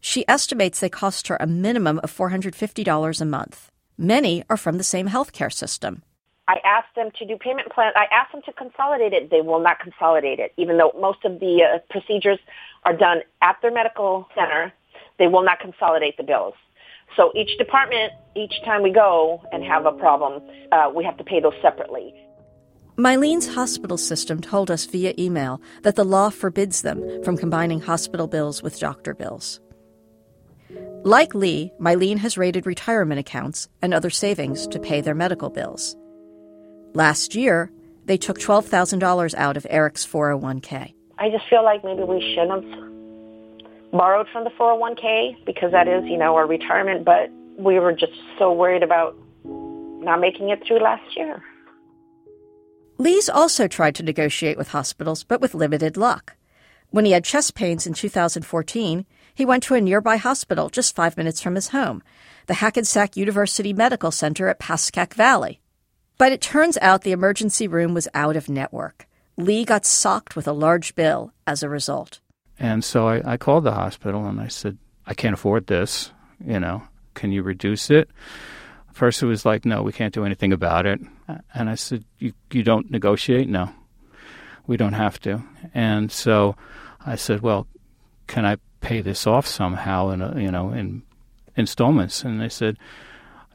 She 0.00 0.24
estimates 0.28 0.80
they 0.80 0.88
cost 0.88 1.28
her 1.28 1.38
a 1.38 1.46
minimum 1.46 2.00
of 2.02 2.14
$450 2.14 3.20
a 3.20 3.24
month. 3.24 3.70
Many 3.96 4.44
are 4.50 4.56
from 4.56 4.76
the 4.76 4.84
same 4.84 5.08
healthcare 5.08 5.52
system. 5.52 6.02
I 6.46 6.56
asked 6.64 6.94
them 6.94 7.10
to 7.18 7.24
do 7.24 7.38
payment 7.38 7.72
plan. 7.72 7.92
I 7.96 8.06
asked 8.12 8.32
them 8.32 8.42
to 8.46 8.52
consolidate 8.52 9.12
it. 9.12 9.30
They 9.30 9.40
will 9.40 9.60
not 9.60 9.78
consolidate 9.78 10.40
it, 10.40 10.52
even 10.56 10.76
though 10.76 10.92
most 11.00 11.24
of 11.24 11.40
the 11.40 11.62
uh, 11.62 11.78
procedures 11.90 12.38
are 12.84 12.96
done 12.96 13.22
at 13.40 13.56
their 13.62 13.72
medical 13.72 14.28
center. 14.34 14.72
They 15.18 15.28
will 15.28 15.44
not 15.44 15.60
consolidate 15.60 16.16
the 16.16 16.24
bills. 16.24 16.54
So 17.16 17.32
each 17.34 17.56
department, 17.58 18.12
each 18.34 18.54
time 18.64 18.82
we 18.82 18.90
go 18.90 19.42
and 19.52 19.64
have 19.64 19.86
a 19.86 19.92
problem, 19.92 20.42
uh, 20.72 20.90
we 20.94 21.04
have 21.04 21.16
to 21.18 21.24
pay 21.24 21.40
those 21.40 21.54
separately. 21.62 22.14
Mylene's 22.96 23.52
hospital 23.52 23.96
system 23.96 24.40
told 24.40 24.70
us 24.70 24.86
via 24.86 25.14
email 25.18 25.60
that 25.82 25.96
the 25.96 26.04
law 26.04 26.30
forbids 26.30 26.82
them 26.82 27.22
from 27.24 27.36
combining 27.36 27.80
hospital 27.80 28.28
bills 28.28 28.62
with 28.62 28.78
doctor 28.78 29.14
bills. 29.14 29.60
Like 31.02 31.34
Lee, 31.34 31.72
Mylene 31.80 32.18
has 32.18 32.38
raided 32.38 32.66
retirement 32.66 33.18
accounts 33.18 33.68
and 33.82 33.92
other 33.92 34.10
savings 34.10 34.66
to 34.68 34.78
pay 34.78 35.00
their 35.00 35.14
medical 35.14 35.50
bills. 35.50 35.96
Last 36.94 37.34
year, 37.34 37.70
they 38.04 38.16
took 38.16 38.38
$12,000 38.38 39.34
out 39.34 39.56
of 39.56 39.66
Eric's 39.68 40.06
401k. 40.06 40.94
I 41.18 41.30
just 41.30 41.48
feel 41.50 41.64
like 41.64 41.84
maybe 41.84 42.02
we 42.04 42.20
shouldn't 42.34 42.64
have 42.64 42.93
borrowed 43.94 44.26
from 44.32 44.44
the 44.44 44.50
401k 44.50 45.44
because 45.46 45.70
that 45.72 45.88
is, 45.88 46.04
you 46.04 46.18
know, 46.18 46.34
our 46.34 46.46
retirement, 46.46 47.04
but 47.04 47.30
we 47.56 47.78
were 47.78 47.92
just 47.92 48.12
so 48.38 48.52
worried 48.52 48.82
about 48.82 49.16
not 49.44 50.20
making 50.20 50.50
it 50.50 50.62
through 50.66 50.80
last 50.80 51.16
year. 51.16 51.42
Lee's 52.98 53.28
also 53.28 53.66
tried 53.66 53.94
to 53.94 54.02
negotiate 54.02 54.58
with 54.58 54.68
hospitals, 54.68 55.24
but 55.24 55.40
with 55.40 55.54
limited 55.54 55.96
luck. 55.96 56.36
When 56.90 57.04
he 57.04 57.12
had 57.12 57.24
chest 57.24 57.54
pains 57.54 57.86
in 57.86 57.94
2014, 57.94 59.06
he 59.34 59.44
went 59.44 59.62
to 59.64 59.74
a 59.74 59.80
nearby 59.80 60.16
hospital 60.16 60.68
just 60.68 60.94
five 60.94 61.16
minutes 61.16 61.40
from 61.40 61.54
his 61.54 61.68
home, 61.68 62.02
the 62.46 62.54
Hackensack 62.54 63.16
University 63.16 63.72
Medical 63.72 64.10
Center 64.10 64.48
at 64.48 64.60
Pascack 64.60 65.14
Valley. 65.14 65.60
But 66.18 66.30
it 66.30 66.40
turns 66.40 66.78
out 66.80 67.02
the 67.02 67.12
emergency 67.12 67.66
room 67.66 67.94
was 67.94 68.06
out 68.14 68.36
of 68.36 68.48
network. 68.48 69.06
Lee 69.36 69.64
got 69.64 69.84
socked 69.84 70.36
with 70.36 70.46
a 70.46 70.52
large 70.52 70.94
bill 70.94 71.32
as 71.46 71.64
a 71.64 71.68
result. 71.68 72.20
And 72.58 72.84
so 72.84 73.08
I, 73.08 73.32
I 73.32 73.36
called 73.36 73.64
the 73.64 73.72
hospital 73.72 74.26
and 74.26 74.40
I 74.40 74.48
said, 74.48 74.78
I 75.06 75.14
can't 75.14 75.34
afford 75.34 75.66
this. 75.66 76.12
You 76.44 76.60
know, 76.60 76.82
can 77.14 77.32
you 77.32 77.42
reduce 77.42 77.90
it? 77.90 78.08
First, 78.92 79.22
it 79.22 79.26
was 79.26 79.44
like, 79.44 79.64
no, 79.64 79.82
we 79.82 79.92
can't 79.92 80.14
do 80.14 80.24
anything 80.24 80.52
about 80.52 80.86
it. 80.86 81.00
And 81.52 81.68
I 81.68 81.74
said, 81.74 82.04
you, 82.18 82.32
you 82.52 82.62
don't 82.62 82.90
negotiate? 82.90 83.48
No, 83.48 83.70
we 84.66 84.76
don't 84.76 84.92
have 84.92 85.18
to. 85.20 85.42
And 85.74 86.12
so 86.12 86.54
I 87.04 87.16
said, 87.16 87.40
well, 87.40 87.66
can 88.26 88.46
I 88.46 88.56
pay 88.80 89.00
this 89.00 89.26
off 89.26 89.46
somehow 89.46 90.10
in 90.10 90.22
a, 90.22 90.40
you 90.40 90.50
know 90.50 90.70
in 90.70 91.02
installments? 91.56 92.22
And 92.22 92.40
they 92.40 92.48
said, 92.48 92.78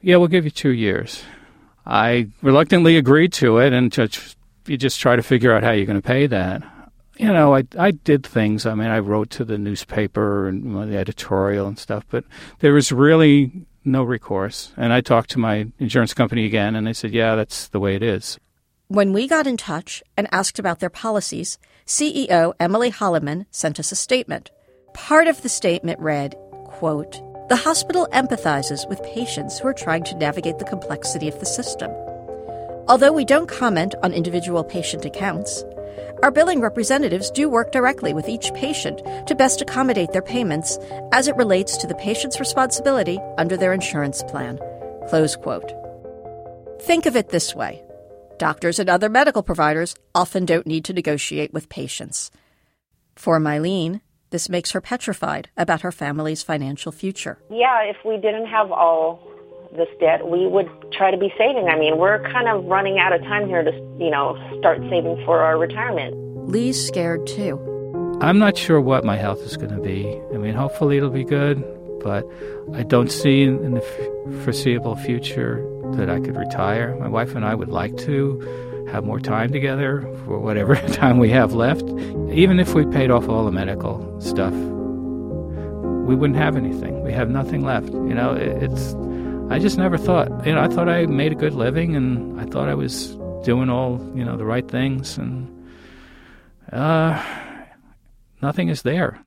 yeah, 0.02 0.18
we'll 0.18 0.28
give 0.28 0.46
you 0.46 0.52
two 0.52 0.72
years. 0.72 1.24
I 1.86 2.28
reluctantly 2.42 2.98
agreed 2.98 3.34
to 3.34 3.58
it, 3.60 3.74
and 3.74 3.96
you 4.68 4.78
just 4.78 5.00
try 5.00 5.16
to 5.16 5.24
figure 5.24 5.54
out 5.54 5.64
how 5.64 5.72
you're 5.72 5.86
going 5.86 6.02
to 6.02 6.08
pay 6.08 6.28
that. 6.28 6.62
You 7.20 7.34
know, 7.34 7.54
I 7.54 7.66
I 7.78 7.92
did 7.92 8.26
things. 8.26 8.66
I 8.66 8.74
mean, 8.74 8.88
I 8.88 9.00
wrote 9.00 9.30
to 9.32 9.44
the 9.44 9.58
newspaper 9.58 10.48
and 10.48 10.92
the 10.92 10.98
editorial 10.98 11.68
and 11.68 11.78
stuff, 11.78 12.06
but 12.10 12.24
there 12.60 12.74
was 12.74 12.94
really 12.94 13.52
no 13.84 14.04
recourse. 14.04 14.72
And 14.78 14.94
I 14.94 15.02
talked 15.02 15.30
to 15.32 15.40
my 15.40 15.68
insurance 15.80 16.14
company 16.14 16.46
again, 16.46 16.76
and 16.76 16.88
they 16.88 16.94
said, 16.94 17.12
yeah, 17.12 17.36
that's 17.36 17.68
the 17.68 17.80
way 17.80 17.96
it 17.96 18.04
is. 18.04 18.40
When 18.88 19.14
we 19.14 19.28
got 19.28 19.48
in 19.48 19.58
touch 19.58 20.02
and 20.18 20.28
asked 20.32 20.60
about 20.60 20.80
their 20.80 20.90
policies, 20.90 21.60
CEO 21.86 22.54
Emily 22.60 22.90
Holliman 22.90 23.46
sent 23.52 23.80
us 23.80 23.92
a 23.92 23.96
statement. 23.96 24.50
Part 24.94 25.28
of 25.28 25.42
the 25.42 25.50
statement 25.50 26.00
read, 26.00 26.36
quote, 26.66 27.22
The 27.50 27.56
hospital 27.56 28.08
empathizes 28.14 28.88
with 28.88 29.04
patients 29.04 29.60
who 29.60 29.68
are 29.68 29.74
trying 29.74 30.04
to 30.06 30.16
navigate 30.16 30.58
the 30.58 30.66
complexity 30.66 31.28
of 31.28 31.40
the 31.40 31.46
system. 31.46 31.92
Although 32.88 33.14
we 33.14 33.26
don't 33.26 33.48
comment 33.48 33.94
on 34.02 34.14
individual 34.14 34.64
patient 34.64 35.06
accounts, 35.06 35.64
our 36.24 36.32
billing 36.32 36.62
representatives 36.62 37.32
do 37.32 37.50
work 37.50 37.72
directly 37.72 38.14
with 38.14 38.28
each 38.28 38.54
patient 38.54 39.02
to 39.28 39.36
best 39.36 39.62
accommodate 39.62 40.12
their 40.12 40.22
payments 40.22 40.78
as 41.12 41.28
it 41.28 41.36
relates 41.36 41.78
to 41.78 41.88
the 41.88 41.96
patient's 41.96 42.40
responsibility 42.40 43.20
under 43.38 43.56
their 43.56 43.74
insurance 43.74 44.24
plan. 44.24 44.60
Close 45.08 45.36
quote. 45.36 45.72
Think 46.82 47.06
of 47.06 47.16
it 47.16 47.30
this 47.30 47.56
way 47.56 47.84
doctors 48.38 48.80
and 48.80 48.90
other 48.90 49.10
medical 49.10 49.44
providers 49.44 49.96
often 50.16 50.46
don't 50.46 50.66
need 50.66 50.86
to 50.86 50.94
negotiate 50.94 51.54
with 51.54 51.70
patients. 51.70 52.32
For 53.16 53.38
Mylene, 53.40 54.02
this 54.30 54.48
makes 54.48 54.72
her 54.72 54.82
petrified 54.82 55.50
about 55.58 55.82
her 55.82 55.92
family's 55.92 56.42
financial 56.44 56.92
future. 56.92 57.38
Yeah, 57.50 57.82
if 57.84 57.98
we 58.06 58.16
didn't 58.16 58.46
have 58.46 58.72
all 58.72 59.20
this 59.76 59.88
debt, 60.00 60.28
we 60.28 60.48
would 60.48 60.68
try 60.92 61.12
to 61.12 61.18
be 61.18 61.32
saving. 61.38 61.68
I 61.68 61.78
mean, 61.78 61.98
we're 61.98 62.22
kind 62.32 62.48
of 62.48 62.66
running 62.66 63.00
out 63.00 63.14
of 63.14 63.22
time 63.22 63.48
here 63.48 63.64
to, 63.64 63.72
you 64.00 64.10
know, 64.10 64.38
start 64.60 64.80
saving 64.90 65.22
for 65.26 65.44
our 65.44 65.58
retirement. 65.58 66.16
Lee's 66.50 66.84
scared 66.84 67.28
too. 67.28 67.60
I'm 68.22 68.40
not 68.40 68.58
sure 68.58 68.82
what 68.82 69.06
my 69.06 69.16
health 69.16 69.42
is 69.42 69.56
going 69.56 69.74
to 69.74 69.82
be. 69.82 70.20
I 70.34 70.38
mean, 70.38 70.54
hopefully 70.54 70.98
it'll 70.98 71.10
be 71.10 71.24
good, 71.24 71.64
but 72.04 72.26
I 72.74 72.84
don't 72.84 73.12
see 73.12 73.44
in 73.44 73.74
the 73.76 73.82
foreseeable 74.44 74.96
future 74.98 75.66
that 75.94 76.10
I 76.10 76.20
could 76.20 76.36
retire. 76.36 76.96
My 77.00 77.08
wife 77.08 77.36
and 77.36 77.46
I 77.46 77.56
would 77.56 77.70
like 77.70 77.96
to 78.00 78.86
have 78.92 79.06
more 79.06 79.20
time 79.20 79.52
together 79.52 80.02
for 80.26 80.40
whatever 80.40 80.76
time 80.94 81.20
we 81.20 81.30
have 81.30 81.54
left. 81.54 81.84
Even 82.32 82.60
if 82.60 82.74
we 82.74 82.86
paid 82.88 83.12
off 83.12 83.30
all 83.30 83.46
the 83.46 83.52
medical 83.52 84.20
stuff, 84.20 84.54
we 84.54 86.16
wouldn't 86.16 86.40
have 86.40 86.58
anything. 86.58 87.04
We 87.04 87.14
have 87.14 87.30
nothing 87.30 87.64
left. 87.64 87.90
You 87.90 88.16
know, 88.16 88.34
it's. 88.34 88.96
I 89.50 89.60
just 89.60 89.78
never 89.78 89.98
thought. 89.98 90.46
You 90.46 90.54
know, 90.54 90.62
I 90.62 90.68
thought 90.68 90.90
I 90.90 91.06
made 91.06 91.32
a 91.32 91.36
good 91.36 91.54
living, 91.54 91.96
and 91.96 92.40
I 92.40 92.46
thought 92.46 92.70
I 92.70 92.76
was 92.76 93.16
doing 93.44 93.70
all 93.70 94.00
you 94.16 94.24
know 94.24 94.38
the 94.38 94.46
right 94.46 94.68
things, 94.68 95.18
and 95.18 95.70
uh, 96.72 97.24
nothing 98.42 98.70
is 98.70 98.84
there. 98.84 99.20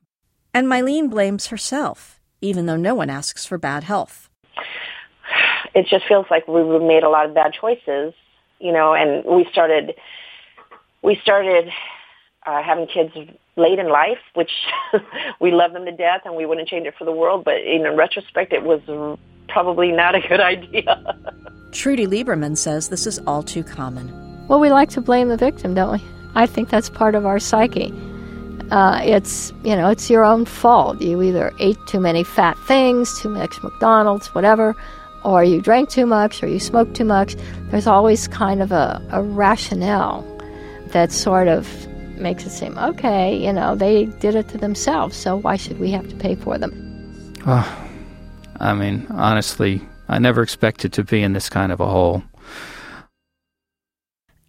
And 0.53 0.67
Mylene 0.67 1.09
blames 1.09 1.47
herself, 1.47 2.19
even 2.41 2.65
though 2.65 2.75
no 2.75 2.95
one 2.95 3.09
asks 3.09 3.45
for 3.45 3.57
bad 3.57 3.83
health 3.83 4.29
it 5.73 5.87
just 5.87 6.05
feels 6.07 6.25
like 6.29 6.47
we 6.47 6.61
made 6.79 7.03
a 7.03 7.09
lot 7.09 7.25
of 7.25 7.33
bad 7.33 7.53
choices, 7.59 8.13
you 8.59 8.71
know, 8.71 8.93
and 8.93 9.23
we 9.25 9.45
started, 9.51 9.93
we 11.01 11.19
started 11.21 11.69
uh, 12.45 12.61
having 12.61 12.87
kids 12.87 13.11
late 13.55 13.79
in 13.79 13.89
life, 13.89 14.19
which 14.35 14.51
we 15.41 15.51
love 15.51 15.73
them 15.73 15.85
to 15.85 15.91
death 15.91 16.21
and 16.25 16.35
we 16.35 16.45
wouldn't 16.45 16.67
change 16.67 16.85
it 16.85 16.95
for 16.97 17.05
the 17.05 17.11
world. 17.11 17.43
But 17.43 17.55
in 17.57 17.83
retrospect, 17.95 18.53
it 18.53 18.63
was 18.63 18.81
probably 19.47 19.91
not 19.91 20.15
a 20.15 20.21
good 20.21 20.39
idea. 20.39 21.15
Trudy 21.71 22.05
Lieberman 22.05 22.57
says 22.57 22.89
this 22.89 23.07
is 23.07 23.19
all 23.25 23.43
too 23.43 23.63
common. 23.63 24.11
Well, 24.47 24.59
we 24.59 24.69
like 24.69 24.89
to 24.89 25.01
blame 25.01 25.29
the 25.29 25.37
victim, 25.37 25.73
don't 25.73 25.99
we? 25.99 26.05
I 26.35 26.45
think 26.45 26.69
that's 26.69 26.89
part 26.89 27.15
of 27.15 27.25
our 27.25 27.39
psyche. 27.39 27.93
Uh, 28.71 29.01
it's 29.03 29.51
you 29.63 29.75
know 29.75 29.89
it's 29.89 30.09
your 30.09 30.23
own 30.23 30.45
fault. 30.45 31.01
You 31.01 31.21
either 31.21 31.51
ate 31.59 31.77
too 31.87 31.99
many 31.99 32.23
fat 32.23 32.57
things, 32.67 33.19
too 33.21 33.29
much 33.29 33.61
McDonald's, 33.61 34.33
whatever, 34.33 34.75
or 35.23 35.43
you 35.43 35.61
drank 35.61 35.89
too 35.89 36.05
much 36.05 36.43
or 36.43 36.47
you 36.47 36.59
smoked 36.59 36.95
too 36.95 37.05
much, 37.05 37.35
there's 37.71 37.87
always 37.87 38.27
kind 38.27 38.61
of 38.61 38.71
a, 38.71 39.01
a 39.11 39.21
rationale 39.21 40.21
that 40.87 41.11
sort 41.11 41.47
of 41.47 41.87
makes 42.17 42.45
it 42.45 42.51
seem 42.51 42.77
okay, 42.77 43.35
you 43.35 43.51
know, 43.51 43.75
they 43.75 44.05
did 44.05 44.35
it 44.35 44.47
to 44.49 44.57
themselves, 44.57 45.15
so 45.15 45.35
why 45.37 45.55
should 45.55 45.79
we 45.79 45.91
have 45.91 46.07
to 46.09 46.15
pay 46.15 46.35
for 46.35 46.57
them? 46.57 46.71
Oh, 47.45 47.89
I 48.63 48.73
mean, 48.73 49.07
honestly, 49.09 49.81
I 50.07 50.19
never 50.19 50.41
expected 50.41 50.93
to 50.93 51.03
be 51.03 51.21
in 51.21 51.33
this 51.33 51.49
kind 51.49 51.69
of 51.69 51.81
a 51.81 51.85
hole. 51.85 52.23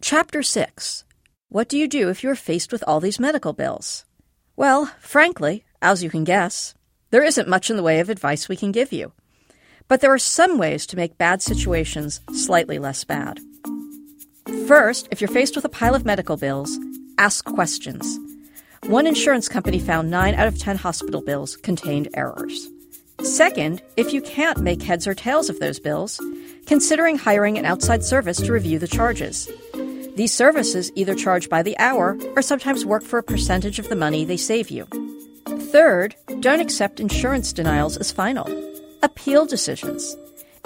Chapter 0.01 0.41
6 0.41 1.03
What 1.49 1.67
do 1.67 1.77
you 1.77 1.85
do 1.89 2.09
if 2.09 2.23
you're 2.23 2.35
faced 2.35 2.71
with 2.71 2.81
all 2.87 3.01
these 3.01 3.19
medical 3.19 3.51
bills? 3.51 4.05
Well, 4.55 4.85
frankly, 5.01 5.65
as 5.81 6.01
you 6.01 6.09
can 6.09 6.23
guess, 6.23 6.75
there 7.11 7.25
isn't 7.25 7.49
much 7.49 7.69
in 7.69 7.75
the 7.75 7.83
way 7.83 7.99
of 7.99 8.09
advice 8.09 8.47
we 8.47 8.55
can 8.55 8.71
give 8.71 8.93
you. 8.93 9.11
But 9.89 9.99
there 9.99 10.13
are 10.13 10.17
some 10.17 10.57
ways 10.57 10.87
to 10.87 10.95
make 10.95 11.17
bad 11.17 11.41
situations 11.41 12.21
slightly 12.31 12.79
less 12.79 13.03
bad. 13.03 13.41
First, 14.65 15.09
if 15.11 15.19
you're 15.19 15.27
faced 15.27 15.57
with 15.57 15.65
a 15.65 15.69
pile 15.69 15.93
of 15.93 16.05
medical 16.05 16.37
bills, 16.37 16.79
ask 17.17 17.43
questions. 17.43 18.17
One 18.83 19.07
insurance 19.07 19.49
company 19.49 19.79
found 19.79 20.09
9 20.09 20.35
out 20.35 20.47
of 20.47 20.57
10 20.57 20.77
hospital 20.77 21.21
bills 21.21 21.57
contained 21.57 22.07
errors. 22.13 22.69
Second, 23.23 23.81
if 23.97 24.13
you 24.13 24.21
can't 24.21 24.59
make 24.59 24.81
heads 24.81 25.07
or 25.07 25.13
tails 25.13 25.49
of 25.49 25.59
those 25.59 25.79
bills, 25.79 26.21
considering 26.67 27.17
hiring 27.17 27.57
an 27.57 27.65
outside 27.65 28.03
service 28.03 28.37
to 28.41 28.51
review 28.51 28.79
the 28.79 28.87
charges. 28.87 29.49
These 30.15 30.33
services 30.33 30.91
either 30.95 31.15
charge 31.15 31.49
by 31.49 31.61
the 31.61 31.77
hour 31.77 32.17
or 32.35 32.41
sometimes 32.41 32.85
work 32.85 33.03
for 33.03 33.19
a 33.19 33.23
percentage 33.23 33.79
of 33.79 33.89
the 33.89 33.95
money 33.95 34.25
they 34.25 34.37
save 34.37 34.69
you. 34.69 34.87
Third, 35.45 36.15
don't 36.39 36.61
accept 36.61 36.99
insurance 36.99 37.51
denials 37.51 37.97
as 37.97 38.11
final 38.11 38.47
appeal 39.03 39.45
decisions. 39.45 40.17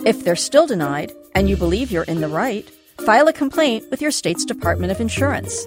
If 0.05 0.23
they're 0.23 0.35
still 0.35 0.65
denied, 0.65 1.11
and 1.35 1.49
you 1.49 1.57
believe 1.57 1.91
you're 1.91 2.03
in 2.03 2.21
the 2.21 2.27
right, 2.27 2.69
file 2.99 3.27
a 3.27 3.33
complaint 3.33 3.89
with 3.91 4.01
your 4.01 4.11
state's 4.11 4.45
Department 4.45 4.91
of 4.91 5.01
Insurance. 5.01 5.65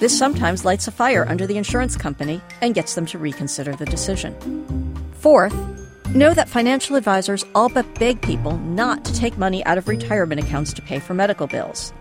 This 0.00 0.16
sometimes 0.16 0.64
lights 0.64 0.88
a 0.88 0.92
fire 0.92 1.26
under 1.28 1.46
the 1.46 1.58
insurance 1.58 1.96
company 1.96 2.40
and 2.60 2.74
gets 2.74 2.94
them 2.94 3.06
to 3.06 3.18
reconsider 3.18 3.74
the 3.76 3.84
decision. 3.84 4.34
Fourth, 5.14 5.54
know 6.14 6.34
that 6.34 6.48
financial 6.48 6.96
advisors 6.96 7.44
all 7.54 7.68
but 7.68 7.98
beg 7.98 8.20
people 8.22 8.56
not 8.58 9.04
to 9.04 9.14
take 9.14 9.36
money 9.38 9.64
out 9.64 9.78
of 9.78 9.88
retirement 9.88 10.40
accounts 10.40 10.72
to 10.74 10.82
pay 10.82 10.98
for 10.98 11.14
medical 11.14 11.46
bills. 11.46 11.92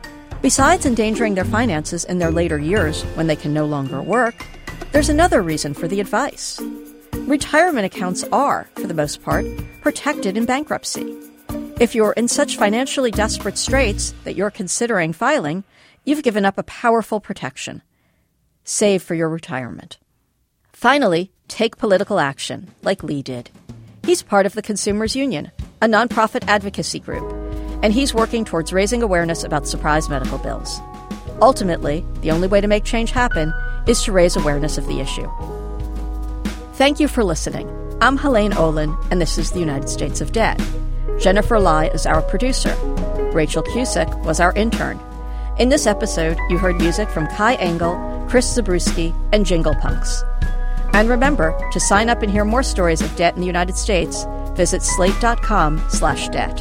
Besides 0.41 0.85
endangering 0.85 1.35
their 1.35 1.45
finances 1.45 2.05
in 2.05 2.19
their 2.19 2.31
later 2.31 2.57
years 2.57 3.03
when 3.15 3.27
they 3.27 3.35
can 3.35 3.53
no 3.53 3.65
longer 3.65 4.01
work, 4.01 4.45
there's 4.91 5.09
another 5.09 5.41
reason 5.41 5.73
for 5.73 5.87
the 5.87 5.99
advice. 5.99 6.61
Retirement 7.13 7.85
accounts 7.85 8.23
are, 8.31 8.69
for 8.75 8.87
the 8.87 8.93
most 8.93 9.21
part, 9.21 9.45
protected 9.81 10.37
in 10.37 10.45
bankruptcy. 10.45 11.15
If 11.79 11.93
you're 11.93 12.13
in 12.13 12.27
such 12.27 12.57
financially 12.57 13.11
desperate 13.11 13.57
straits 13.57 14.13
that 14.23 14.35
you're 14.35 14.51
considering 14.51 15.11
filing, 15.13 15.63
you've 16.05 16.23
given 16.23 16.45
up 16.45 16.57
a 16.57 16.63
powerful 16.63 17.19
protection. 17.19 17.81
Save 18.63 19.03
for 19.03 19.15
your 19.15 19.29
retirement. 19.29 19.97
Finally, 20.71 21.31
take 21.47 21.77
political 21.77 22.19
action, 22.19 22.69
like 22.83 23.03
Lee 23.03 23.21
did. 23.21 23.49
He's 24.07 24.23
part 24.23 24.45
of 24.45 24.53
the 24.53 24.61
Consumers 24.61 25.17
Union, 25.17 25.51
a 25.81 25.85
nonprofit 25.85 26.47
advocacy 26.47 26.97
group, 26.97 27.29
and 27.83 27.91
he's 27.91 28.13
working 28.13 28.45
towards 28.45 28.71
raising 28.71 29.03
awareness 29.03 29.43
about 29.43 29.67
surprise 29.67 30.07
medical 30.07 30.37
bills. 30.37 30.79
Ultimately, 31.41 32.05
the 32.21 32.31
only 32.31 32.47
way 32.47 32.61
to 32.61 32.69
make 32.69 32.85
change 32.85 33.11
happen 33.11 33.53
is 33.85 34.01
to 34.03 34.13
raise 34.13 34.37
awareness 34.37 34.77
of 34.77 34.87
the 34.87 35.01
issue. 35.01 35.29
Thank 36.75 37.01
you 37.01 37.09
for 37.09 37.21
listening. 37.21 37.67
I'm 37.99 38.15
Helaine 38.15 38.53
Olen, 38.53 38.95
and 39.11 39.19
this 39.19 39.37
is 39.37 39.51
the 39.51 39.59
United 39.59 39.89
States 39.89 40.21
of 40.21 40.31
Debt. 40.31 40.57
Jennifer 41.19 41.59
Lai 41.59 41.87
is 41.87 42.05
our 42.05 42.21
producer. 42.21 42.73
Rachel 43.33 43.61
Cusick 43.61 44.23
was 44.23 44.39
our 44.39 44.53
intern. 44.53 45.01
In 45.59 45.67
this 45.67 45.85
episode, 45.85 46.37
you 46.49 46.57
heard 46.57 46.77
music 46.77 47.09
from 47.09 47.27
Kai 47.35 47.55
Engel, 47.55 48.25
Chris 48.29 48.55
Zabriskie, 48.55 49.13
and 49.33 49.45
Jingle 49.45 49.75
Punks. 49.75 50.23
And 50.97 51.09
remember, 51.09 51.55
to 51.73 51.79
sign 51.79 52.09
up 52.09 52.23
and 52.23 52.31
hear 52.31 52.43
more 52.43 52.63
stories 52.63 53.01
of 53.01 53.15
debt 53.15 53.35
in 53.35 53.41
the 53.41 53.45
United 53.45 53.77
States, 53.77 54.25
visit 54.55 54.81
slate.com 54.81 55.79
slash 55.89 56.27
debt. 56.29 56.59